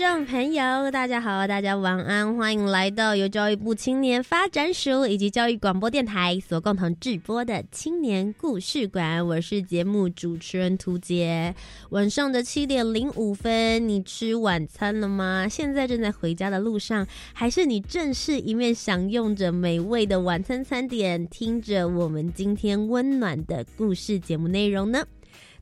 [0.00, 9.24] 众朋友，大家好，大家晚安，欢迎来到由教育部青年发展署以及教育广播电台所共同制播的青年故事馆。
[9.26, 11.54] 我是节目主持人涂杰。
[11.90, 15.46] 晚上的七点零五分，你吃晚餐了吗？
[15.46, 25.04] 现在正在回家的路上，还是你正是一面享用着美味的晚餐餐点，听着我们今天温暖的故事节目内容呢？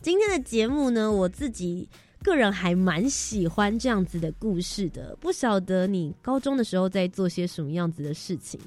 [0.00, 1.88] 今天的节目呢，我自己。
[2.22, 8.60] 个人还蛮喜欢这样子的故事的，不晓得你高中的时候在做些什么样子的事情。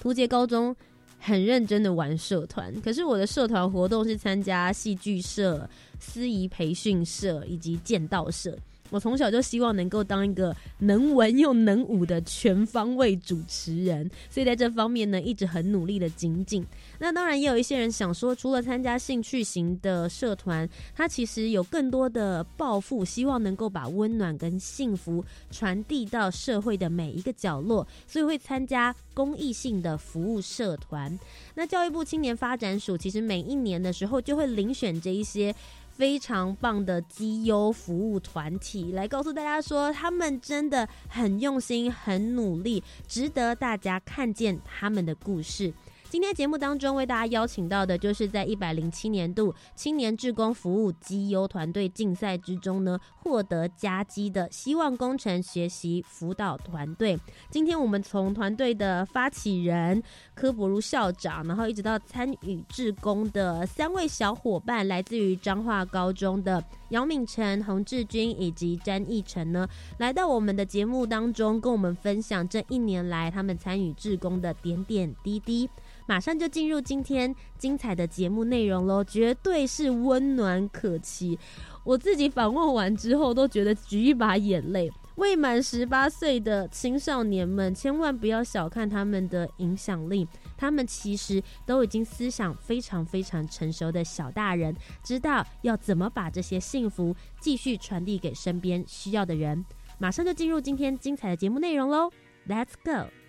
[0.00, 0.74] 图杰高中
[1.18, 8.56] 很认真的玩社团，可是我的社团活动是参加戏剧社、司仪培训社以及剑道社。
[8.90, 16.64] 我从小就希望能够当一个能文又能武的全方位主持人，所以在这方面呢，一直很努力的精进。
[16.98, 31.18] 那当然也有一些人想说，除了参加兴趣型的社团，他其实有更多的抱负，希望能够把温暖跟幸福传递到社会的每一个角落，所以会参加公益性的服务社团。
[31.54, 35.54] 那教育部青年发展署其实每一年的时候就会遴选这一些。
[36.00, 45.70] 非常棒的绩优服务团体来告诉大家说，他们真的很用心、很努力，值得大家看见他们的故事。
[46.10, 57.16] 今天节目当中为大家邀请到的，就是在一百零七年度青年志工服务绩优团队竞赛之中呢，获得佳绩的希望工程学习辅导团队。
[57.48, 60.02] 今天我们从团队的发起人
[60.34, 69.64] 柯博如校长，然后一直到参与志工的三位小伙伴，来自于彰化高中的姚敏成、洪志军以及詹义成呢，
[69.98, 75.70] 来到我们的节目当中，跟我们分享这一年来他们参与志工的点点滴滴。
[76.06, 81.38] 马上就进入今天精彩的节目内容喽，绝对是温暖可期。
[81.84, 84.90] 我自己访问完之后，都觉得举一把眼泪。
[85.16, 99.62] 未满十八岁的青少年们，千万不要小看他们的影响力，他们其实都已经思想非常非常成熟的小大人，知道要怎么把这些幸福继续传递给身边需要的人。
[99.98, 102.10] 马上就进入今天精彩的节目内容喽
[102.48, 103.19] ，Let's go。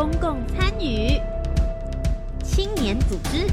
[0.00, 1.20] 公共参与，
[2.42, 3.46] 青年组织，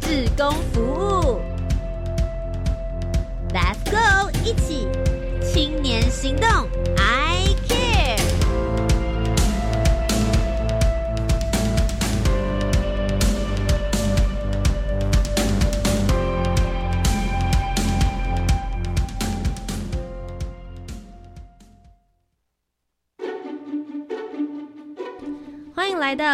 [0.00, 0.91] 志工服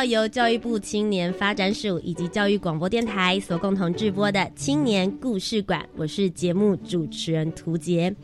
[0.08, 8.14] 由教育部青年发展署以及教育广播电台所共同制播的青年故事馆，我是节目主持人涂杰。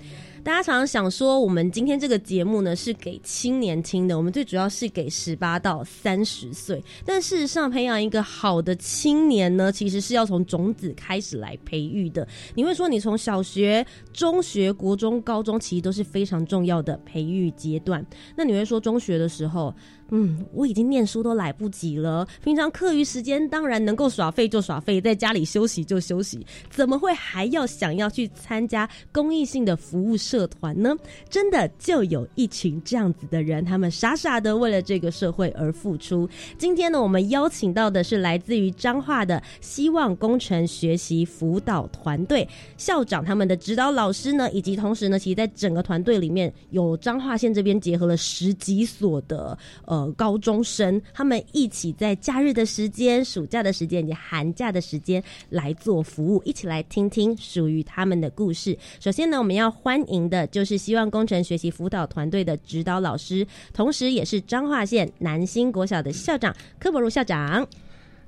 [0.43, 6.85] 大家常常想说，我们今天这个节目呢是给青年听的，我们最主要是给十八到三十岁。
[7.03, 12.29] 但事实上，培养一个好的青年呢，其实是要从种子开始来培育的。
[12.55, 18.05] 你会说，你从小学、中学、国中、高中，其实都是非常重要的培育阶段。
[18.37, 19.75] 那你会说，中学的时候？
[20.11, 22.27] 嗯，我已经念书都来不及了。
[22.43, 30.95] 平常课余时间当然能够耍废就耍废，在家里休息就休息，怎么会还要想要去参加公益性的服务社团呢？
[31.29, 36.29] 真的就有一群这样子的人，他们傻傻的为了这个社会而付出。
[36.59, 42.47] 今天呢，我们邀请到的是来自于彰化的希望工程学习辅导团队
[42.77, 49.57] 校长，他们的指导老师呢，以及同时呢，其实在整个团队里面有彰化县这边结合了十几所的。
[49.87, 58.77] 呃，呃高中生他们一起在假日的时间、暑假的时间以及寒假的时间来做服务，一起来听听属于他们的故事。
[58.99, 67.67] 首先呢，我们要欢迎的就是希望工程学习辅导团队的指导老师，同时也是彰化县南新国小的校长柯伯如校长。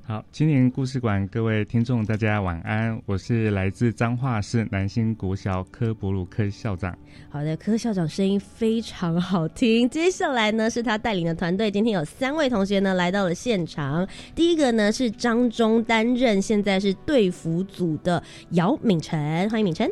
[0.08, 2.96] 好，青年故事馆各位听众，大家晚安。
[3.06, 6.96] 我是来自彰化市南新国小科博鲁科校长。
[7.28, 9.90] 好的，柯校长声音非常好听。
[9.90, 14.06] 接下来呢，是他带领的团队，今天有三位同学呢来到了现场。
[14.32, 19.90] 第一个呢是张中担任，现在是队服组的姚敏晨，欢迎敏晨。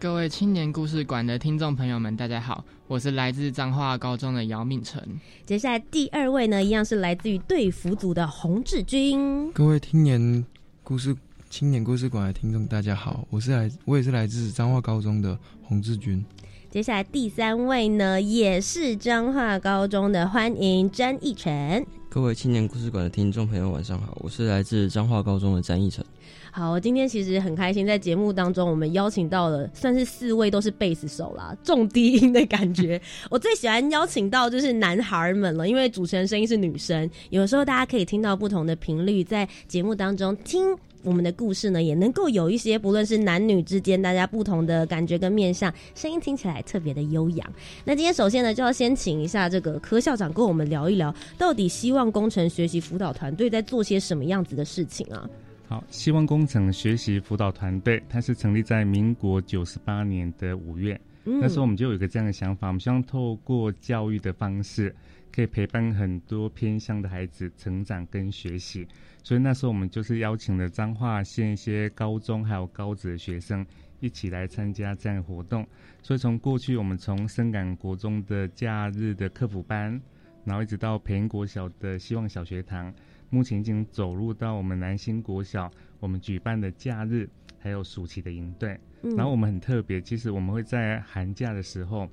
[0.00, 2.64] 各位青年故事馆的听众朋友们，大家好。
[2.88, 4.98] 我是来自彰化高中的姚敏成。
[5.44, 9.52] 接下来第二位呢，一样是来自于队服组的洪志军。
[9.52, 10.42] 各位青年
[10.82, 11.14] 故事
[11.50, 16.24] 青年故事馆的听众，大家好，我是来我也是来自彰化高中的洪志军。
[16.70, 21.84] 接下来第三位呢，也是彰化高中的，欢迎詹义成。
[22.12, 26.04] 各位青年故事馆的听众朋友，晚上好，我是来自彰化高中的詹义成。
[26.50, 33.00] 好，今天其实很开心，在节目当中，我们邀请到了算是四位都是贝斯手啦，重低音的感觉。
[33.30, 47.52] 我最喜欢邀请到就是男孩们了，因为主持人声音是女生，有时候大家可以听到不同的频率，在节目当中听我们的故事呢，也能够有一些不论是男女之间大家不同的感觉跟面相，声音听起来特别的悠扬。
[47.84, 55.28] 那今天首先呢，就要先请一下这个柯校长跟我们聊一聊，到底希望工程学习辅导团队在做些什么样子的事情啊？
[55.68, 61.00] 好，希望工程学习辅导团队，它是成立在民国九十八年的五月。
[61.22, 64.92] 那时候我们就有一个这样的想法，我们希望透过教育的方式，
[65.34, 68.86] 可以陪伴很多偏乡的孩子成长跟学习。
[69.22, 73.64] 所以那时候我们就是邀请了彰化县一些高中还有高职的学生
[74.00, 75.66] 一起来参加这样的活动。
[76.02, 80.00] 所以从过去我们从深港国中的假日的客服班，
[80.44, 82.92] 然后一直到培英国小的希望小学堂。
[83.32, 87.28] 目前已经走入到我们南新国小，我们举办的假日
[87.60, 92.10] 还有暑期的营队，然后我们很特别，其实我们会在寒假的时候，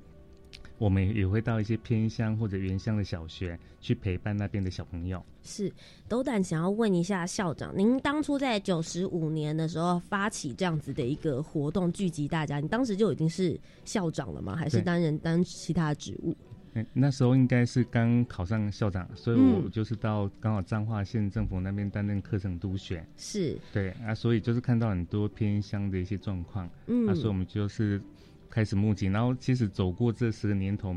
[0.78, 5.22] 我们也会到一些偏乡或者原乡的小学去陪伴那边的小朋友。
[5.42, 5.72] 是，
[6.08, 14.54] 斗胆想要问一下校长，您当初在九十五年的时候发起这样子的一个活动，聚集大家，你当时就已经是校长了吗？
[14.54, 16.36] 还是担任担其他职务？
[16.92, 23.04] 那时候应该是刚考上校长，所以我就是到刚好彰化县政府那边担任课程督学。
[23.16, 28.00] 是，对啊，所以就是看到很多偏乡的一些状况，嗯，所以我们就是
[28.50, 30.94] 开始募集，然后其实走过这十个年头，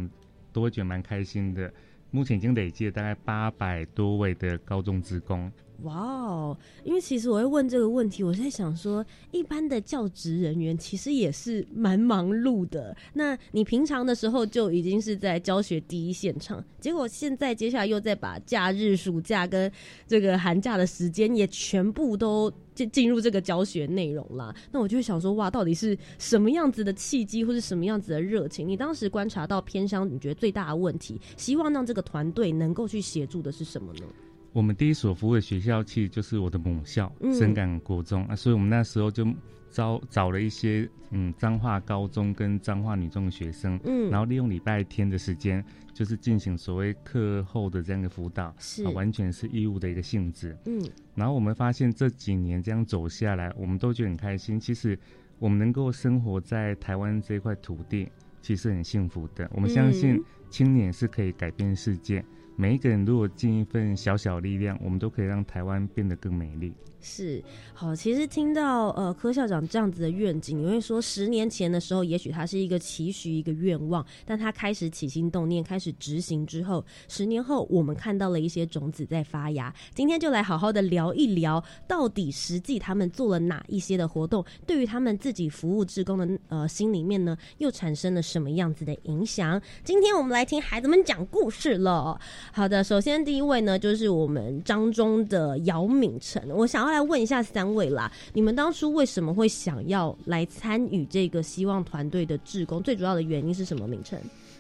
[0.51, 1.72] 都会觉得蛮开心的。
[2.10, 5.51] 目前已经累计了大概八百多位的高中职工。
[5.83, 6.57] 哇哦！
[6.83, 12.95] 因为其实我会问这个问题，我在想说，一般的教职人员其实也是蛮忙碌的。
[13.13, 19.71] 那你平常的时候就已经是在教学第一现场，结果现在接下来又在把假日、暑假跟
[20.07, 24.55] 这个寒假的时间也全部都进进入这个教学内容啦。
[24.71, 28.67] 那我就会想说，哇，到底是什么样子的契机，或是什么样子的热情？
[28.67, 34.05] 你当时观察到偏乡，你觉得最大的问题，希望让这个团队能够去协助的是什么呢？
[34.53, 39.25] 我们第一所服务的学校其实就是我的母校深港国中啊，所以我们那时候就
[39.70, 50.84] 招找了一些嗯彰化高中跟彰化女中的学生，嗯，然后利用礼拜天的时间，就是进行所谓课后的这样的辅导，是完全是义务的一个性质，嗯，
[51.15, 54.60] 然后我们发现这几年这样走下来，我们都觉得很开心。
[54.60, 55.00] 其实
[55.39, 59.50] 我们能够生活在台湾这块土地，其实很幸福的。
[59.53, 62.22] 我们相信青年是可以改变世界。
[62.62, 66.72] 每一个人如果尽一份小小力量，我们都可以让台湾变得更美丽。
[67.01, 67.43] 是
[67.74, 79.74] 好，其实听到呃柯校长这样子的愿景，你会说十年前的时候，也许他是一个期许、一个愿望，但他开始起心动念、开始执行之后，十年后我们看到了一些种子在发芽。
[79.96, 89.60] 今天就来好好的聊一聊，到底实际他们做了哪一些的活动，对于他们自己服务职工的呃心里面呢，又产生了什么样子的影响？
[89.84, 92.20] 今天我们来听孩子们讲故事了。
[92.53, 96.90] 好的，首先第一位呢，就是我们张中的姚敏成，我想要。
[96.91, 102.81] 来问一下三位啦，你们当初为什么会想要来参与这个希望团队的志工？
[102.83, 103.88] 最主要的原因是什么？
[103.88, 104.19] 名称？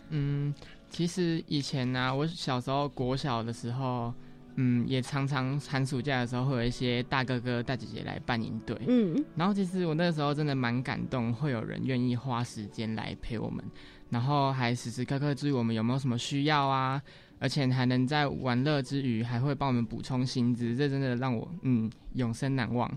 [0.09, 0.53] 嗯，
[0.89, 4.13] 其实以前呢，我小时候国小的时候，
[4.55, 13.63] 嗯，也常常寒暑假的时候会有一些大哥哥大姐姐来办营队，嗯，然后其实我那个时候真的蛮感动，会有人愿意花时间来陪我们，
[14.09, 17.01] 然后还时时刻刻注意我们有没有什么需要啊。
[17.41, 22.89] 而且还能在玩乐之余，还会帮我们补充薪资，这真的让我嗯永生难忘。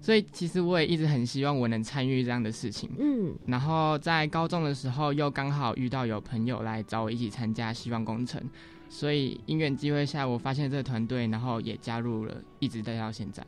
[0.00, 2.88] 所以其实我也一直很希望我能参与这样的事情。
[2.98, 8.42] 嗯，然后在高中的时候，又刚好遇到有朋友来找我一起参加希望工程，
[8.88, 13.46] 所以因缘机会下，我发现这个团队，然后也加入了，一直待到现在。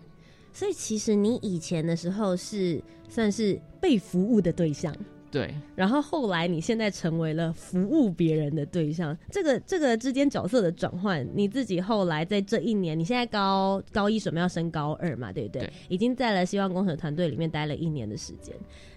[0.53, 2.79] 所以其实你以前的时候是
[3.09, 4.95] 算是被服务的对象。
[5.33, 15.73] 对，然后后来你现在成为了服务别人的对象，这个这个之间角色的转换，你自己后来在这一年，你现在高高一准备要升高二嘛，对不对？
[15.89, 18.55] 已经在了希望工程团队里面待了一年的时间，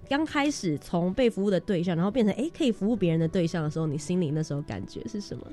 [0.09, 5.47] 刚开始从被服务的对象，然后变成哎可以服务别人的对象的时候，你心里那时候感觉是什么？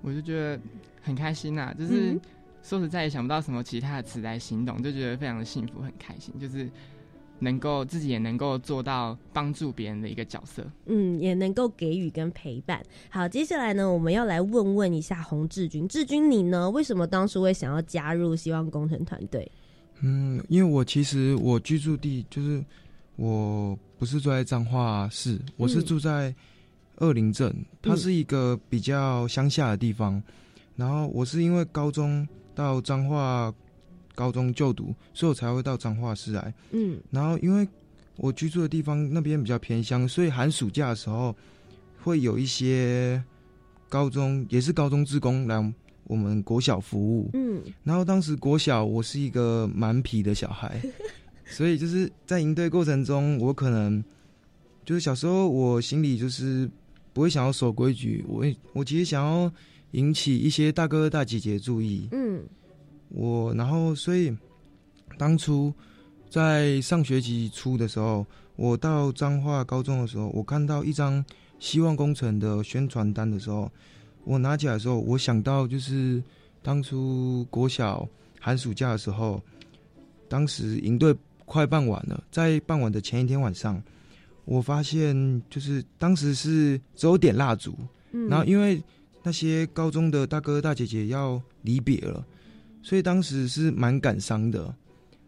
[0.00, 0.58] 我就觉得
[1.02, 2.18] 很开心呐，就是
[2.62, 6.66] 说实在也想不到什么其他的词来形容，就觉得非常的幸福，很开心，就是。
[7.42, 12.80] 能够自己也能够做到帮助别人的一个角色，嗯，也能够给予跟陪伴。
[13.10, 19.50] 好，接下来呢，我们要来问问一下洪志军，志军你呢，为什么当初会想要加入希望工程团队？
[20.02, 22.64] 嗯，因为我其实我居住地就是
[23.16, 26.32] 我不是住在彰化市，我是住在
[26.98, 30.22] 二林镇，它是一个比较乡下的地方。
[30.76, 33.52] 然后我是因为高中到彰化。
[34.14, 36.54] 高中就读，所以我才会到彰化市来。
[36.70, 37.66] 嗯，然后因为
[38.16, 41.34] 我居住的地方那边比较偏乡，所以寒暑假的时候
[42.02, 43.22] 会有一些
[43.88, 47.30] 高中也是高中职工来我们国小服务。
[47.32, 50.80] 嗯，然后当时国小我是一个蛮皮的小孩，
[51.46, 54.02] 所以就是在营队过程中，我可能
[54.84, 56.70] 就是小时候我心里就是
[57.12, 59.50] 不会想要守规矩，我我其实想要
[59.92, 62.08] 引起一些大哥大姐姐注意。
[62.12, 62.42] 嗯。
[63.14, 64.34] 我然后，所以
[65.18, 65.72] 当初
[66.30, 68.26] 在上学期初的时候，
[68.56, 71.22] 我到彰化高中的时候，我看到一张
[71.58, 73.70] 希望工程的宣传单的时候，
[74.24, 76.22] 我拿起来的时候，我想到就是
[76.62, 78.08] 当初国小
[78.40, 79.42] 寒暑假的时候，
[80.28, 81.14] 当时营队
[81.44, 83.82] 快办完了，在办完的前一天晚上，
[84.46, 87.76] 我发现就是当时是只有点蜡烛，
[88.28, 88.82] 然后因为
[89.22, 92.24] 那些高中的大哥大姐姐要离别了。
[92.82, 94.74] 所以当时是蛮感伤的，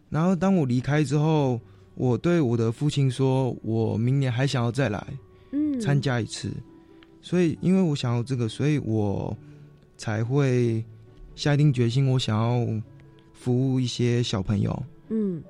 [0.09, 1.59] 然后当我离开之后，
[1.95, 5.05] 我对我的父亲说，我明年还想要再来，
[5.51, 6.51] 嗯，参加一次。
[7.21, 9.35] 所以因为我想要这个，所以我
[9.97, 10.83] 才会
[11.35, 12.67] 下定决心，我想要
[13.33, 15.41] 服务一些小朋友，嗯。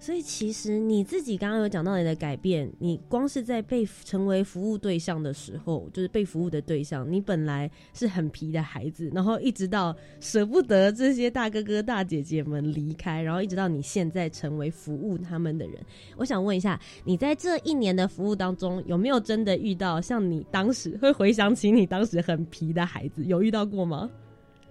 [0.00, 15.74] 所以其实你自己刚刚有讲到你的改变，你光是在被成为服务对象的时候，就是被服务的对象，你本来是很皮的孩子，然后一直到舍不得这些大哥哥大姐姐们离开，然后一直到你现在成为服务他们的人。
[16.16, 24.08] 我想问一下，你在这一年的服务当中，有没有真的遇到像你当时会回想起你当时很皮的孩子，有遇到过吗？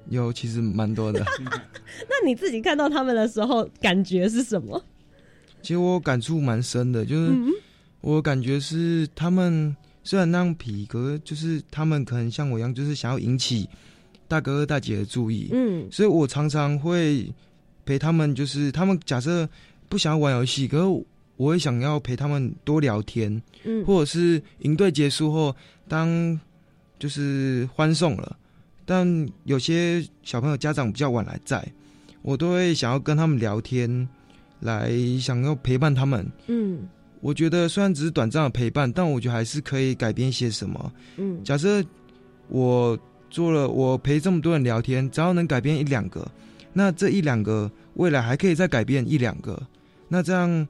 [0.09, 1.23] 有，其实蛮多的。
[2.09, 4.83] 那你自己看到他们的时候，感觉是什么？
[5.61, 7.31] 其实我感触蛮深的，就是
[8.01, 13.67] 我感觉是他们虽然那样皮，可是就是他们可能像我一样，就是想要引起
[14.27, 15.49] 大哥哥大姐的注意。
[15.51, 17.31] 嗯，所以我常常会
[17.85, 19.47] 陪他们，就是他们假设
[19.89, 20.83] 不想要玩游戏，可是
[21.35, 23.41] 我会想要陪他们多聊天。
[23.65, 25.55] 嗯，或者是营队结束后，
[25.87, 26.39] 当
[26.97, 28.37] 就是欢送了，
[28.85, 31.65] 但有些小朋友家长比较晚来，在
[32.21, 34.07] 我都会想要跟他们聊天。
[34.59, 36.87] 来想要陪伴他们，嗯，
[37.21, 40.91] 我觉得虽然只是短暂的陪伴，但我觉得还是可以改变些什么。
[41.17, 41.83] 嗯，假设
[42.47, 42.97] 我
[43.29, 46.29] 做了，我陪这么多人聊天，只要能改变一两个，
[46.73, 49.61] 那这一两个未来还可以再改变一两个，
[50.07, 50.67] 那这样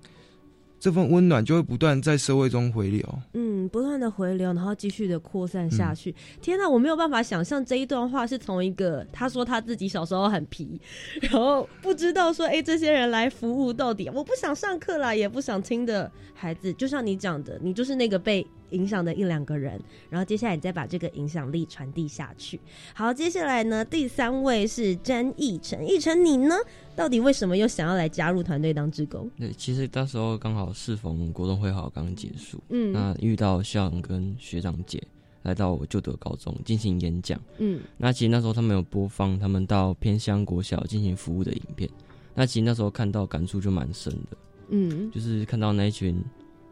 [0.79, 6.15] 这份温暖就会不断在社会中回流，嗯，不断的回流，然后继续的扩散下去。
[6.41, 10.79] 天哪，我没有办法想象这一段话是从一个他说他自己小时候很皮，
[11.21, 18.45] 然后不知道说哎这些人来服务到底，我不想上课啦，也不想听的孩子，就像你讲的，你就是那个被。
[18.71, 22.59] 影响的一两个人，然后接下来你再把这个影响力传递下去。
[22.93, 26.55] 好，接下来呢，第三位是詹义成，义成你呢，
[26.95, 29.29] 到底为什么又想要来加入团队当职工？
[29.37, 35.01] 对，其实那时候刚好适逢国中会考刚结束，嗯，那遇到校长跟学长姐
[35.43, 41.89] 来到我就读高中进行演讲，嗯，那其实那时候他们有播放他们到偏乡国小进行服务的影片，
[42.35, 44.37] 那其实那时候看到感触就蛮深的，
[44.69, 46.21] 嗯，就是看到那一群。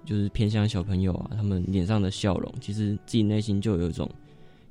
[0.08, 4.10] 就是偏向小朋友啊，他们脸上的笑容，其实自己内心就有一种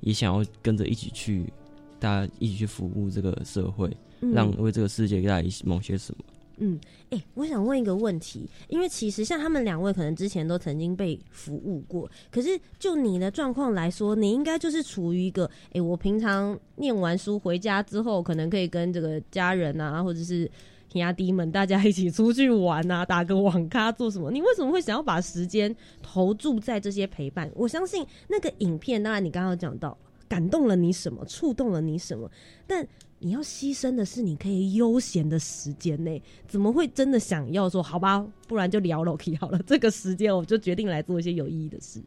[0.00, 1.52] 也想要跟着一起去，
[2.00, 3.95] 大家一起去服务这个社会，
[4.33, 6.25] 让为这个世界带来某些什么。
[6.57, 20.50] 嗯，哎，我想问一个问题，因为其实像他们两位可能之前都曾经被服务过，可是就你的状况来说，你应该就是处于一个，哎，我平常念完书回家之后，可能可以跟这个家人啊，或者是。
[20.96, 24.30] 压低们，大家一起出去玩啊，打个网咖，做什么？
[24.30, 27.50] 你为什么会想要把时间投注在这些陪伴？
[27.54, 29.96] 我相信那个影片，当然你刚刚讲到
[30.28, 32.30] 感动了你什么，触动了你什么，
[32.66, 32.86] 但
[33.18, 38.26] 你要牺牲的是你可以悠闲的时间内，怎么会真的想要说好吧？
[38.46, 42.02] 不然就聊 Loki 好了，这个时间我就决定来做一些有意义的事。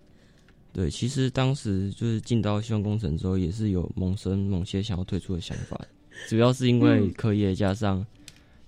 [0.71, 5.79] 对，其实当时就是进到希望工程之后，也是有萌生某些想要退出的想法，
[6.29, 8.05] 主要是因为课业加上。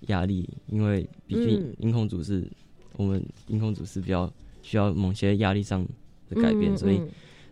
[0.08, 2.46] 压力，因为毕竟音控组是
[2.96, 4.32] 我们音控组是比较
[4.62, 5.86] 需要某些压力上
[6.28, 7.00] 的改变，所以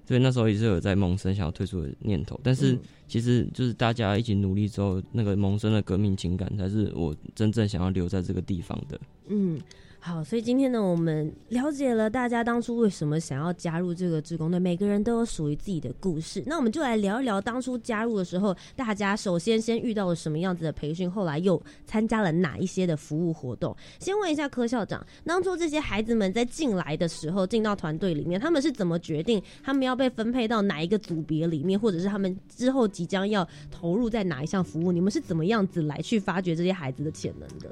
[0.07, 2.39] 所以那时候也是有在萌生想要退出的念头。
[2.43, 9.01] 但是其实就是大家一起努力之后，那个萌生的革命情感，才是我真正想要留在这个地方的。
[9.29, 9.61] 嗯。
[10.03, 16.43] 好，所以今天呢，我们了解了大家当初为什么想要加入这个职工队，每个人都有属于自己的故事。
[16.47, 23.77] 那我们就来聊一聊当初加入的时候，大家首先先遇到了什么样子的培训，后来又参加了哪一些的服务活动。
[23.99, 34.91] 先问一下柯校长，当初这些孩子们在进来的时候，进到团队里面，他们是怎么决定他们要被分配到哪一个组别里面，或者是他们之后即将要投入在哪一项服务？
[34.91, 37.71] 你们是怎么样子来去发掘这些孩子的潜能的？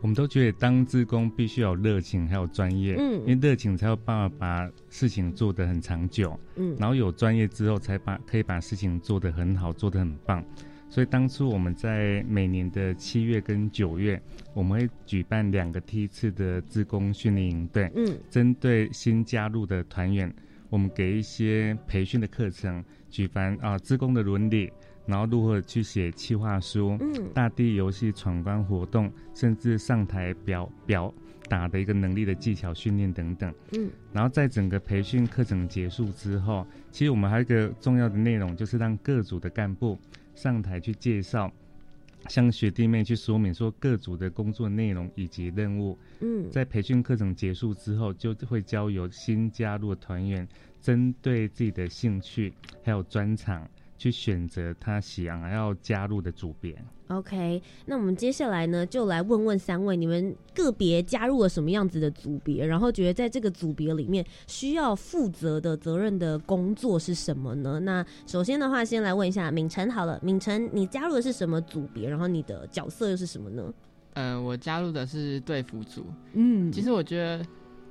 [0.00, 10.44] 我们都觉得当志工必须有热情，还有专业，嗯，因为热情才有办法把事情做得很长久，嗯，然后有专业之后，才把可以把事情做得很好，做得很棒。
[10.88, 14.20] 所以当初我们在每年的七月跟九月，
[14.54, 20.32] 我们会举办两个梯次的志工训练营队，嗯，针对新加入的团员，
[20.70, 24.70] 我们给一些培训的课程，举办啊志工的伦理。
[25.08, 26.98] 然后如何去写企划书？
[27.00, 31.12] 嗯，大地游戏闯关活动，甚至上台表表
[31.48, 33.52] 打的一个能力的技巧训练等等。
[33.72, 39.98] 嗯，然后在整个培训课程结束之后，其实我们还有一个重要的内容，就是让各组的干部
[40.34, 41.50] 上台去介绍，
[42.28, 45.98] 向学弟妹去说明说各组的工作内容以及任务。
[46.20, 50.46] 嗯，在培训课程结束之后，就会交由新加入的团员
[50.82, 53.66] 针对自己的兴趣还有专长。
[53.98, 56.80] 去选择他想要加入的组别。
[57.08, 62.64] OK，那我们接下来呢，就来问问三位，你们个别加入了什么样子的组别？
[62.64, 67.80] 然后觉得在这个组别里面需要负责的责任的工作是什么呢？
[67.80, 72.08] 那首先的话，先来问一下敏晨好了，敏晨，你加入的是什么组别？
[72.08, 73.74] 然后你的角色又是什么呢？
[74.14, 76.04] 嗯，我加入的是队服组。
[76.34, 77.44] 嗯，其实我觉得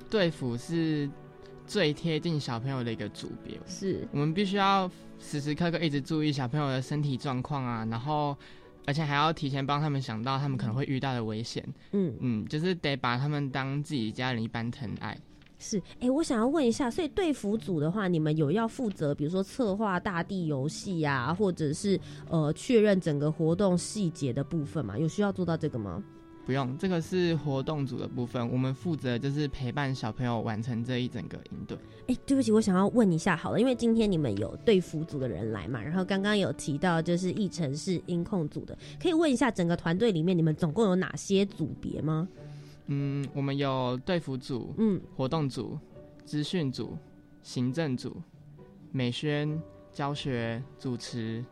[0.08, 1.10] 队服是。
[1.68, 8.34] 最贴近小朋友的一个组别，是我们必须要时时刻刻一直注意小朋友的身体状况啊，然后
[8.86, 15.14] 而且还要提前帮他们想到他们可能会遇到的危险，嗯嗯，就是得把他们当自己家人一般疼爱。
[15.58, 22.00] 是，哎，我想要问一下，所以队服组的话，你们有要负责，比如说策划大地游戏呀，或者是
[22.30, 24.96] 呃确认整个活动细节的部分吗？
[24.96, 26.02] 有需要做到这个吗？
[26.48, 31.76] 不用，这个是活动组的部分，我们负责就是陪伴小朋友完成这一整个营队。
[32.06, 42.26] 哎，对不起，我想要问一下，好了，因为今天你们有队服组的人来嘛，然后刚刚有提到就是议程是音控组的，可以问一下整个团队里面你们总共有哪些组别吗？
[42.86, 45.78] 嗯，我们有队服组、嗯，活动组、
[46.24, 46.96] 资讯组、
[47.42, 48.16] 行政组、
[48.90, 49.60] 美宣、
[49.92, 51.44] 教学、主持，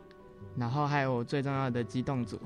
[0.55, 2.39] 然后还有最重要的机动组。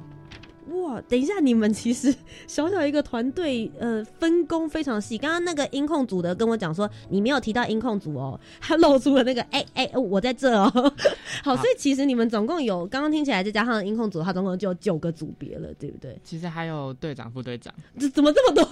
[0.69, 2.13] 哇，等一下，你们其实
[2.47, 5.17] 小小一个团队，呃，分工非常细。
[5.17, 10.71] 刚刚那个音控组的跟我讲说，你没有提到音控组哦， 他露出了那个，哎哎，我在这哦。
[11.43, 16.17] 好，所以其实你们总共有，刚刚听起来再加上音控组，他总共就有九个组别了，对不对？
[16.23, 18.63] 其实还有队长、副队长，这怎么这么多？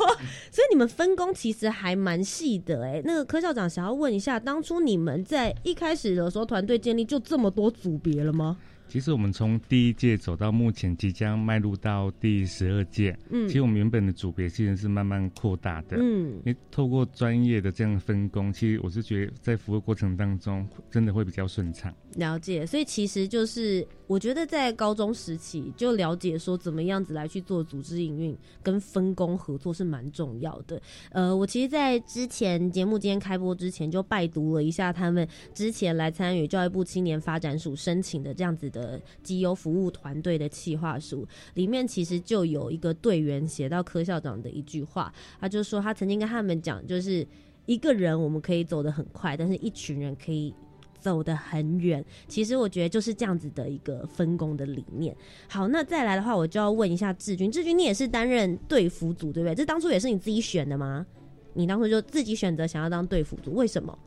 [0.51, 3.01] 所以你们分工其实还蛮细的，哎。
[3.03, 8.57] 那个柯校长想要问一下，当初你们在一开始的时候，团队建立就这么多组别了吗？
[8.89, 21.93] 其实我们从第一届走到目前即将迈入到第十二届，嗯，其实我们原本的组别其实是慢慢扩大的，嗯，因为透过专业的这样分工，其实我是觉得在服务过程当中真的会比较顺畅。
[22.15, 30.81] 了解，所以其实就是我觉得在高中时期就了解说怎么样子来去做组织营运跟分工合作是蛮重要的。
[31.11, 38.78] 呃，我其实，在之前节目今天开播之前就拜读了一下他们之前来参与教育部青年发展署申请的这样子的
[39.23, 47.27] 基优服务团队的企划书，里面其实就有一个队员写到柯校长的一句话，他就说他曾经跟他们讲，就是
[47.65, 50.53] 一个人我们可以走得很快，但是一群人可以。
[51.01, 55.15] 走得很远，其实我觉得就是这样子的一个分工的理念。
[55.47, 59.55] 好，那再来的话，我就要问一下志军，志军你也是担任队服组对不对？
[59.55, 61.05] 这当初也是你自己选的吗？
[61.53, 63.97] 你当初就自己选择想要当队服组，为什么？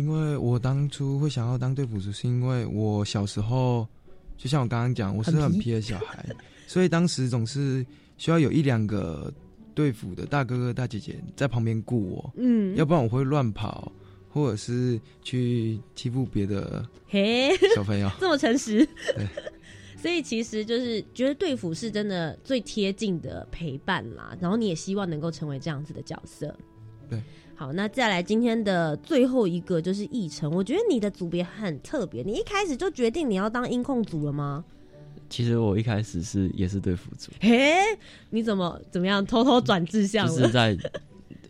[0.00, 3.86] 因为我当初会想要当队服组，是因为我小时候
[4.36, 6.26] 就像我刚刚讲，我是很皮的小孩，
[6.66, 7.86] 所以当时总是
[8.16, 9.32] 需要有一两个
[9.74, 13.92] 队服的大哥哥大姐姐在旁边顾我，嗯，要不然我会乱跑。
[14.32, 18.86] 或者是去欺负别的嘿小朋友， 这么诚实，
[19.16, 19.26] 对，
[19.96, 24.32] 所以其实就是觉得队服是真的最贴近的陪伴啦。
[24.40, 26.56] 然后你也希望能够成为这样子的角色，
[27.08, 27.20] 对。
[27.60, 30.50] 好，那再来今天的最后一个就是议程。
[30.50, 34.64] 我觉得你的组别很特别，你一开始就决定你要当音控组了吗？
[35.28, 37.74] 其实我一开始是也是对辅助，嘿，
[38.30, 40.26] 你怎么怎么样偷偷转志向？
[40.26, 40.74] 就是在。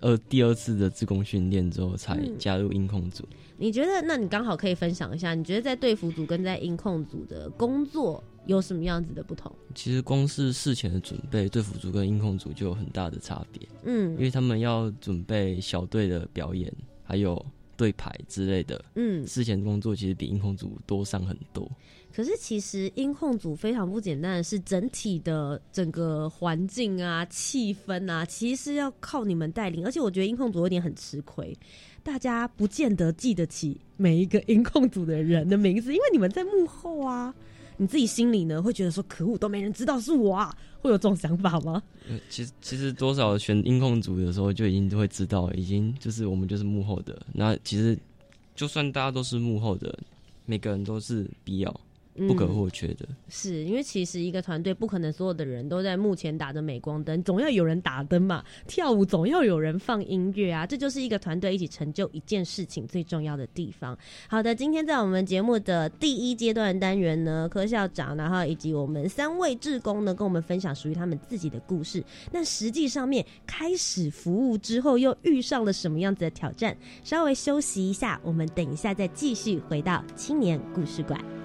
[0.01, 3.29] 呃，第二次的自工训练之后才加入音控组。
[3.59, 4.03] 你觉得？
[4.03, 9.55] 那你刚好可以分享一下，你觉得在队服组跟在音控组的工作有什么样子的不同？
[9.75, 13.69] 其实光是事前的准备，队服组跟音控组就有很大的差别。
[13.85, 17.45] 嗯，因为他们要准备小队的表演，还有
[17.77, 18.83] 对牌之类的。
[18.95, 21.71] 嗯，事前工作其实比音控组多上很多。
[22.15, 29.85] 可是其实音控组非常不简单的是，整体的整个环境啊、气氛啊，其实是要靠你们带领。
[29.85, 31.57] 而且我觉得音控组有点很吃亏，
[32.03, 37.35] 大家不见得记得起每一个音控组的人的名字，因为你们在幕后啊。
[37.77, 41.83] 你自己心里呢会觉得说可恶，都没人知道是我啊，会有这种想法吗？
[42.29, 47.19] 其实其实多少选音控组的时候就已经会知道，已经就是我们就是幕后的。
[47.33, 47.99] 那其实
[48.55, 49.99] 就算大家都是幕后的，
[50.45, 51.81] 每个人都是必要。
[52.29, 58.45] 不可或缺的，是因为其实一个团队不可能所有的人都在幕前打着镁光灯，总要有人打灯嘛。
[58.67, 63.97] 跳舞总要有人放音乐啊，这就是一个团队一起成就一件事情最重要的地方。
[64.29, 72.03] 好的，今天在我们节目的第一阶段单元呢，柯校长，然后以及我们三位志工呢，跟我们分享属于他们自己的故事。
[72.31, 76.77] 那实际上面开始服务之后，又遇上了什么样子的挑战？
[77.03, 81.40] 稍微休息一下，我们等一下再继续回到青年故事馆。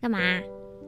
[0.00, 0.18] 干嘛？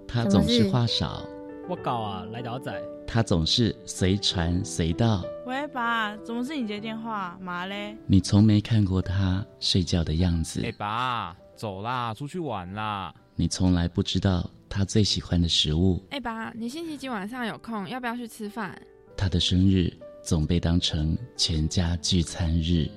[0.09, 1.22] 他总是话少。
[1.68, 2.72] 我搞啊，来聊仔。
[3.07, 5.22] 他总是随传随到。
[5.44, 7.37] 喂，爸，怎么是你接电话？
[7.38, 7.94] 嘛嘞？
[8.07, 10.62] 你从没看过他睡觉的样子。
[10.64, 13.14] 哎，爸，走啦，出去玩啦。
[13.37, 16.03] 你从来不知道他最喜欢的食物。
[16.09, 17.87] 哎，爸，你星期几晚上有空？
[17.87, 18.81] 要不要去吃饭？
[19.14, 19.92] 他的生日
[20.25, 22.88] 总被当成全家聚餐日。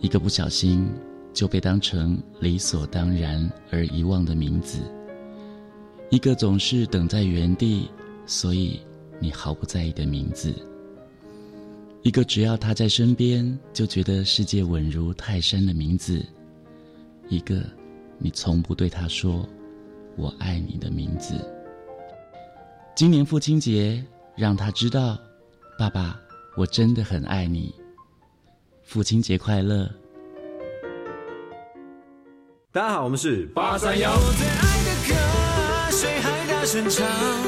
[0.00, 0.92] 一个不小心
[1.32, 4.78] 就被当成理所当然而遗忘的名字，
[6.10, 7.90] 一个总是等在原地，
[8.26, 8.80] 所以
[9.18, 10.54] 你毫不在意的名字，
[12.02, 16.24] 一个只要他在身边就觉得世界稳如泰山的名字，
[17.28, 17.62] 一个
[18.18, 19.48] 你从不对他说
[20.16, 21.34] “我爱你”的名字。
[22.94, 24.04] 今年父亲节，
[24.36, 25.18] 让他知道，
[25.78, 26.20] 爸爸，
[26.56, 27.74] 我真的很爱你。
[28.82, 29.90] 父亲节快乐！
[32.74, 34.10] 大家好，我们是八三幺。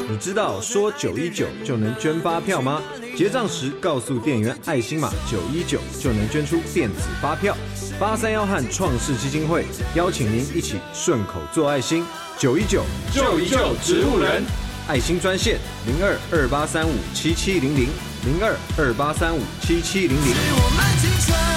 [0.07, 2.79] 你知道说九一九就能捐发票吗？
[3.17, 7.57] 结账时告诉店员爱心码九一九就能捐出电子发票。
[7.99, 12.05] 八三幺和创世基金会邀请您一起顺口做爱心，
[12.37, 14.43] 九一九救一救植物人。
[14.87, 15.57] 爱心专线
[15.87, 17.87] 零二二八三五七七零零
[18.25, 21.54] 零二二八三五七七零零。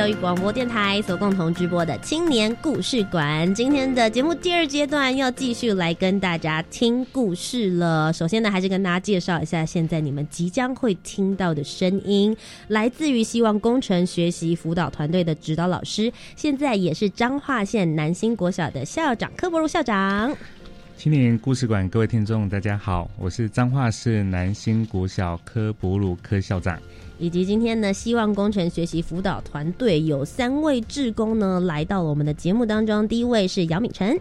[0.00, 8.10] 教育广播电台所共同直播的青年故事馆，今天的节目第二阶段要继续来跟大家听故事了。
[8.10, 12.34] 首先呢，还是跟大家介绍一下，现在你们即将会听到的声音，
[12.68, 20.34] 来自于希望工程学习辅导团队的指导老师，现在也是彰化县南兴国小的校长柯博如校长。
[21.00, 26.78] 青年故事馆各位听众，大家好，我是彰化市南新国小柯博如柯校长。
[27.18, 33.08] 以及今天呢，希望工程学习辅导团队有三位志工呢，来到了我们的节目当中。
[33.08, 34.14] 第一位是姚敏成，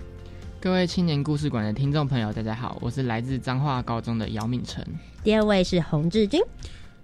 [0.61, 4.81] 各位青年故事馆的听众朋友，大家好，我是来自彰化高中的姚敏成。
[5.21, 6.39] 第二位是洪志军，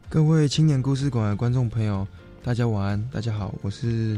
[0.07, 2.07] 各位青年故事馆的观众朋友，
[2.41, 4.17] 大家晚安，大家好，我是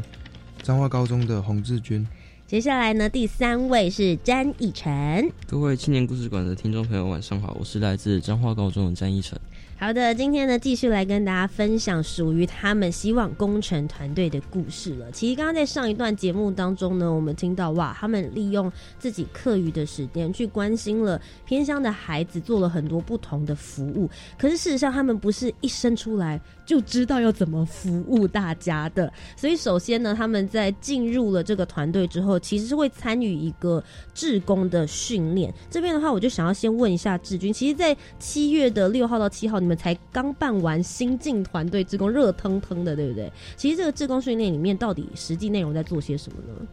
[0.62, 2.06] 彰化高中的洪志军。
[2.48, 9.38] 接下来呢，第三位是詹义成，各位青年故事馆的听众朋友，晚上好，我是来自彰化高中的詹义成。
[9.80, 15.08] 好的，今天呢，继续来跟大家分享属于他们希望工程团队的故事了。
[15.12, 24.10] 其实刚刚在上一段节目当中呢，我们听到哇，他们利用自己课余的时间去关心了偏乡的孩子，做了很多不同的服务。
[24.36, 29.12] 可是事实上，他们不是一生出来就知道要怎么服务大家的。
[29.36, 33.80] 所以首先呢，他们在进入了这个团队之后，其实是会参与一个
[34.12, 35.54] 志工的训练。
[35.70, 39.60] 这边的话，我就想要先问一下志军，其实，在七月的六号到七号。
[39.68, 43.30] 你们才刚办完新进团队职工热腾腾的，对不对？
[43.54, 46.66] 其实这个职工训练里面到底实际内容在做些什么呢？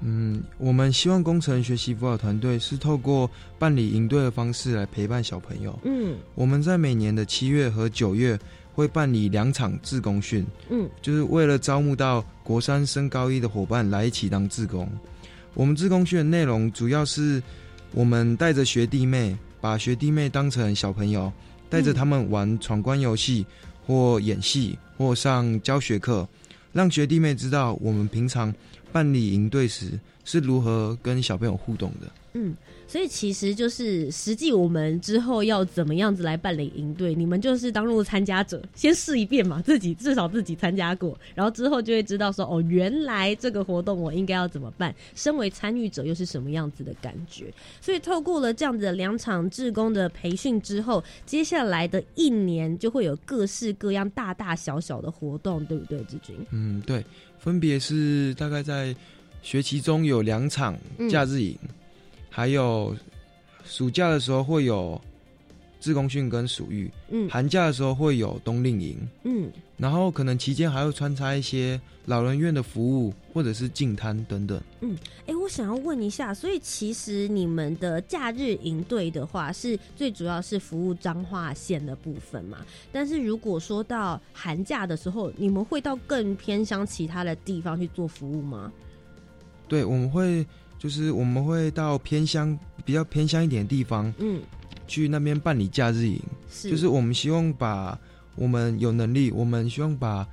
[0.00, 5.78] 嗯，我们希望工程学习辅导团队是透过办理营队的方式来陪伴小朋友。
[5.84, 8.36] 嗯，我们在每年的七月和九月
[8.74, 14.90] 会办理两场志工训，嗯，就是为了招募到国三升高一的伙伴来一起当志工。
[15.54, 17.40] 我们志工训的内容主要是
[17.92, 21.32] 我们带着学弟妹，把学弟妹当成小朋友。
[21.68, 23.44] 带着他们玩闯关游戏，
[23.86, 26.28] 或演戏，或上教学课，
[26.72, 28.54] 让学弟妹知道我们平常
[28.92, 32.10] 办理营队时是如何跟小朋友互动的。
[32.34, 32.54] 嗯。
[32.88, 47.52] 所以其实就是实际我们之后要怎么样子来办理营队，你们就是当入参加者，先试一遍嘛，自己至少自己参加过，然后之后就会知道说哦，原来这个活动我应该要怎么办，身为参与者又是什么样子的感觉。
[47.80, 56.36] 所以透过了这样子的两场志工的培训之后，接下来的一年就会有各式各样大大小小的活动，对不对，志军？
[56.50, 57.04] 嗯，对，
[57.38, 58.94] 分别是大概在
[59.42, 60.76] 学期中有两场
[61.10, 61.58] 假日营。
[62.36, 62.94] 还有
[63.64, 65.00] 暑假的时候会有
[65.80, 74.60] 自工训跟暑育，嗯，寒假的时候会有冬令营，嗯，然后可能期间还会穿插一些老人院的服务或者是净滩等等。
[74.82, 74.94] 嗯，
[75.24, 82.58] 哎，我想要问一下，所以其实你们的假日营队的话，是最主要是服务彰化县的部分嘛？
[82.92, 88.70] 但是如果说到寒假的时候，你们会到更偏向其他的地方去做服务吗？
[89.68, 90.46] 对，我们会
[90.86, 94.40] 就是我们会到偏乡比较偏乡一点的地方，嗯。
[94.86, 97.98] 去那边办理假日营，是就是我们希望把
[98.36, 100.24] 我们有能力，我们希望把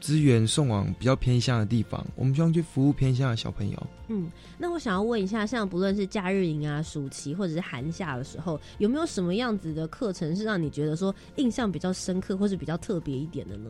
[0.00, 3.86] 资源送往比较偏乡的地方，我们希望去服务偏乡的小朋友。
[4.08, 13.68] 嗯，那我想要问一下，像不论是假日营啊、暑期或者是寒假的时候，有没有什么样子的课程是让你觉得说印象比较深刻，或是比较特别一点的呢？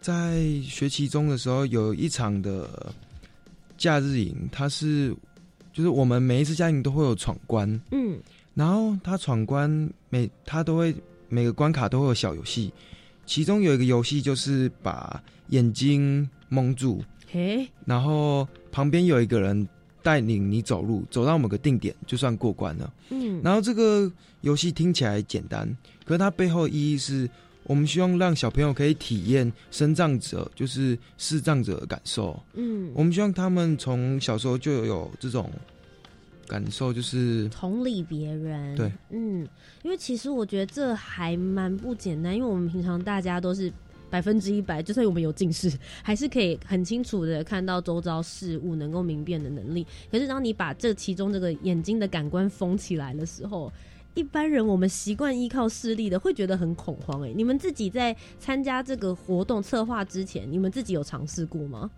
[0.00, 2.94] 在学期中的时候，有一场的
[3.80, 5.16] 假日营，它是
[5.72, 8.16] 就是我们每一次家庭都会有闯关，嗯。
[8.52, 9.70] 然后他闯关
[10.10, 10.94] 每他都会
[11.28, 12.70] 每个关卡都会有小游戏，
[13.24, 19.66] 其中有一个游戏就是把眼睛蒙住，嘿，然后旁边有一个人
[20.02, 22.92] 带领你走路，走到某个定点就算过关了。
[23.10, 24.10] 嗯，然后这个
[24.42, 25.66] 游戏听起来简单，
[26.04, 27.30] 可是它背后意义是
[27.64, 32.40] 我们希望让小朋友可以体验身障者就是视障者的感受。
[32.54, 35.50] 嗯，我们希望他们从小时候就有这种。
[36.48, 39.46] 感受就是同理别人，对，嗯，
[39.84, 43.72] 因为其实我觉得这还蛮不简单，因为我们平常大家都是
[44.10, 49.86] 百分之一百，就算我们有近视，还是可以很清楚的看到周遭事物，能够明辨的能力。
[50.10, 53.72] 可是当你把这其中这个眼睛的感官封起来的时候，
[54.14, 57.22] 一般人我们习惯依靠视力的，会觉得很恐慌。
[57.22, 61.90] 哎，你们自己在参加这个活动策划之前，你们自己有尝试过吗？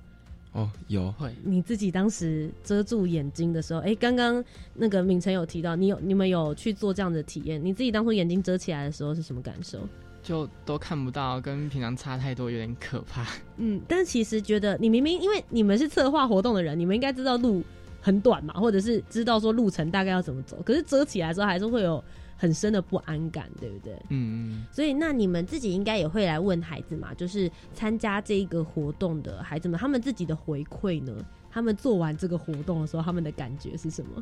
[0.53, 4.45] 哦，有会你自己当时遮住眼睛的时候，哎，刚刚
[4.75, 7.65] 那个敏成有提到，你有你们有去做这样的体验？
[7.65, 9.79] 你自己当初眼睛遮起来的时候是什么感受？
[10.23, 13.27] 就都看不到，跟平常差太多，有点可怕。
[13.57, 17.65] 嗯，但是其实觉得你明明因为你们是策划活动的人，你们应该知道路
[18.03, 22.05] 很短嘛，或者是知道说路程大概要怎么走，可是遮起来的时候还是会有。
[22.35, 23.95] 很深的不安感，对不对？
[24.09, 24.67] 嗯嗯。
[24.73, 27.15] 所以，那你们自己应该也会来问孩子嘛？
[27.15, 31.15] 就是参加这一个活动的孩子们，他们自己的回馈呢？
[31.49, 34.21] 他们做完这个活动的时候，他们的感觉是什么？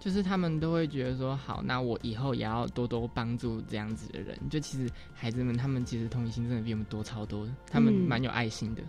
[0.00, 4.34] 就是他们都会觉得说，好，那我以后也要多多帮助这样子的人。
[4.48, 8.82] 就其实孩子们，他们其实同理心真的比我们多超多，他们蛮有爱心的。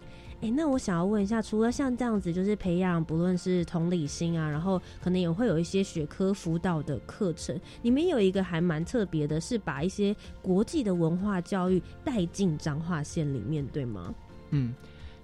[0.44, 7.58] 哎，那我想要问一下，除了像这样子，就是培养不论是同理心啊，然后可能也会有一些学科辅导的课程。
[7.82, 14.14] 你们有一个还蛮特别的，是把一些国际的文化教育带进彰化县里面，对吗？
[14.50, 14.76] 嗯，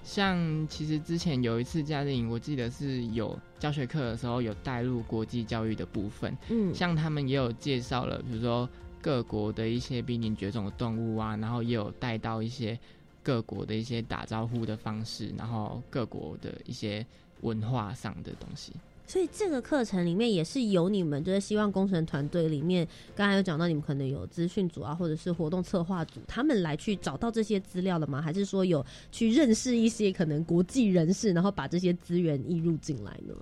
[0.03, 6.33] 像其实之前有一次假日营，我记得是有教学课的时候有带入国际教育的部分。
[6.49, 8.69] 嗯，像他们也有介绍了，比如说
[9.01, 12.79] 各国的一些濒临绝种的动物啊，然后也有带到一些。
[13.23, 17.05] 各国的一些打招呼的方式，然后各国的一些
[17.41, 18.73] 文化上的东西。
[19.07, 28.21] 所以这个课程里面也是有你们，就是希望工程团队里面，刚才有讲到你们可能有资讯组啊，或者是活动策划组，他们来去找到这些资料的吗？
[28.21, 33.33] 还是说有去认识一些可能国际人士，然后把这些资源引入进来呢？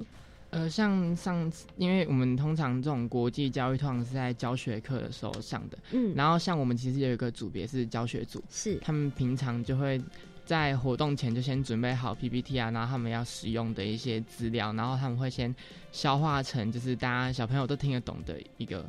[0.50, 10.02] 呃，像上次，因为我们通常这种国际教育通常是在教学课的时候上的，嗯，然后像我们其实有一个组别是教学组，是他们平常就会
[10.46, 15.54] 在活动前就先准备好 PPT 啊，然后他们要使用的一些资料，然后他们会先
[15.92, 18.86] 消化成就是大家小朋友都听得懂的一个。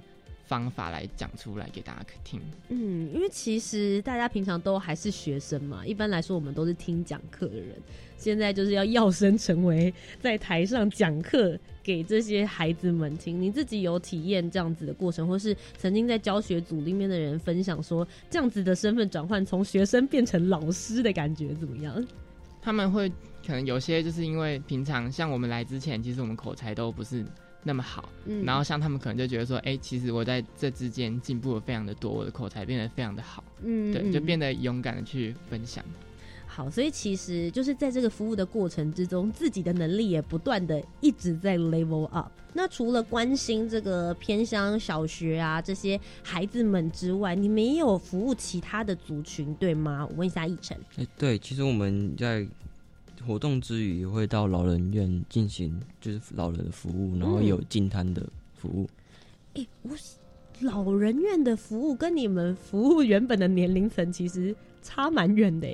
[0.48, 2.40] 方法来讲出来给大家听。
[2.70, 7.76] 嗯，因为其实大家平常都还是学生嘛，一般来说我们都是听讲课的人。
[8.18, 13.40] 现在就是要要升成为在台上讲课给这些孩子们听。
[13.40, 22.06] 你自己有体验这样子的过程，或是曾经在教学组里面的人分享说，这样子的身份转换从学生变成老师的感觉怎么样？
[22.60, 23.08] 他们会
[23.46, 27.24] 可能有些就是因为平常像我们来之前，其实我们口才都不是。
[27.64, 35.84] 那么好，嗯然后像他们可能就觉得说，哎，其实我在这之间进步了非常的多，我的口才变得非常的好，嗯，对，就变得勇敢的去分享。
[36.58, 42.32] 好，所以其实就是在这个服务的过程之中，自己的能力也不断的一直在 level up。
[42.52, 50.04] 那除了关心这个偏乡小学啊这些孩子们之外，你没有服务其他的族群对吗？
[50.10, 50.76] 我问一下奕晨。
[50.96, 52.44] 哎，对，其实我们在。
[53.26, 58.88] 活动之余也会到老人院进行，就是老人的服务，然后有进摊的服务。
[59.54, 59.90] 哎，我
[60.60, 65.68] 老人院的服务跟你们服务原本的年龄层其实差蛮远的。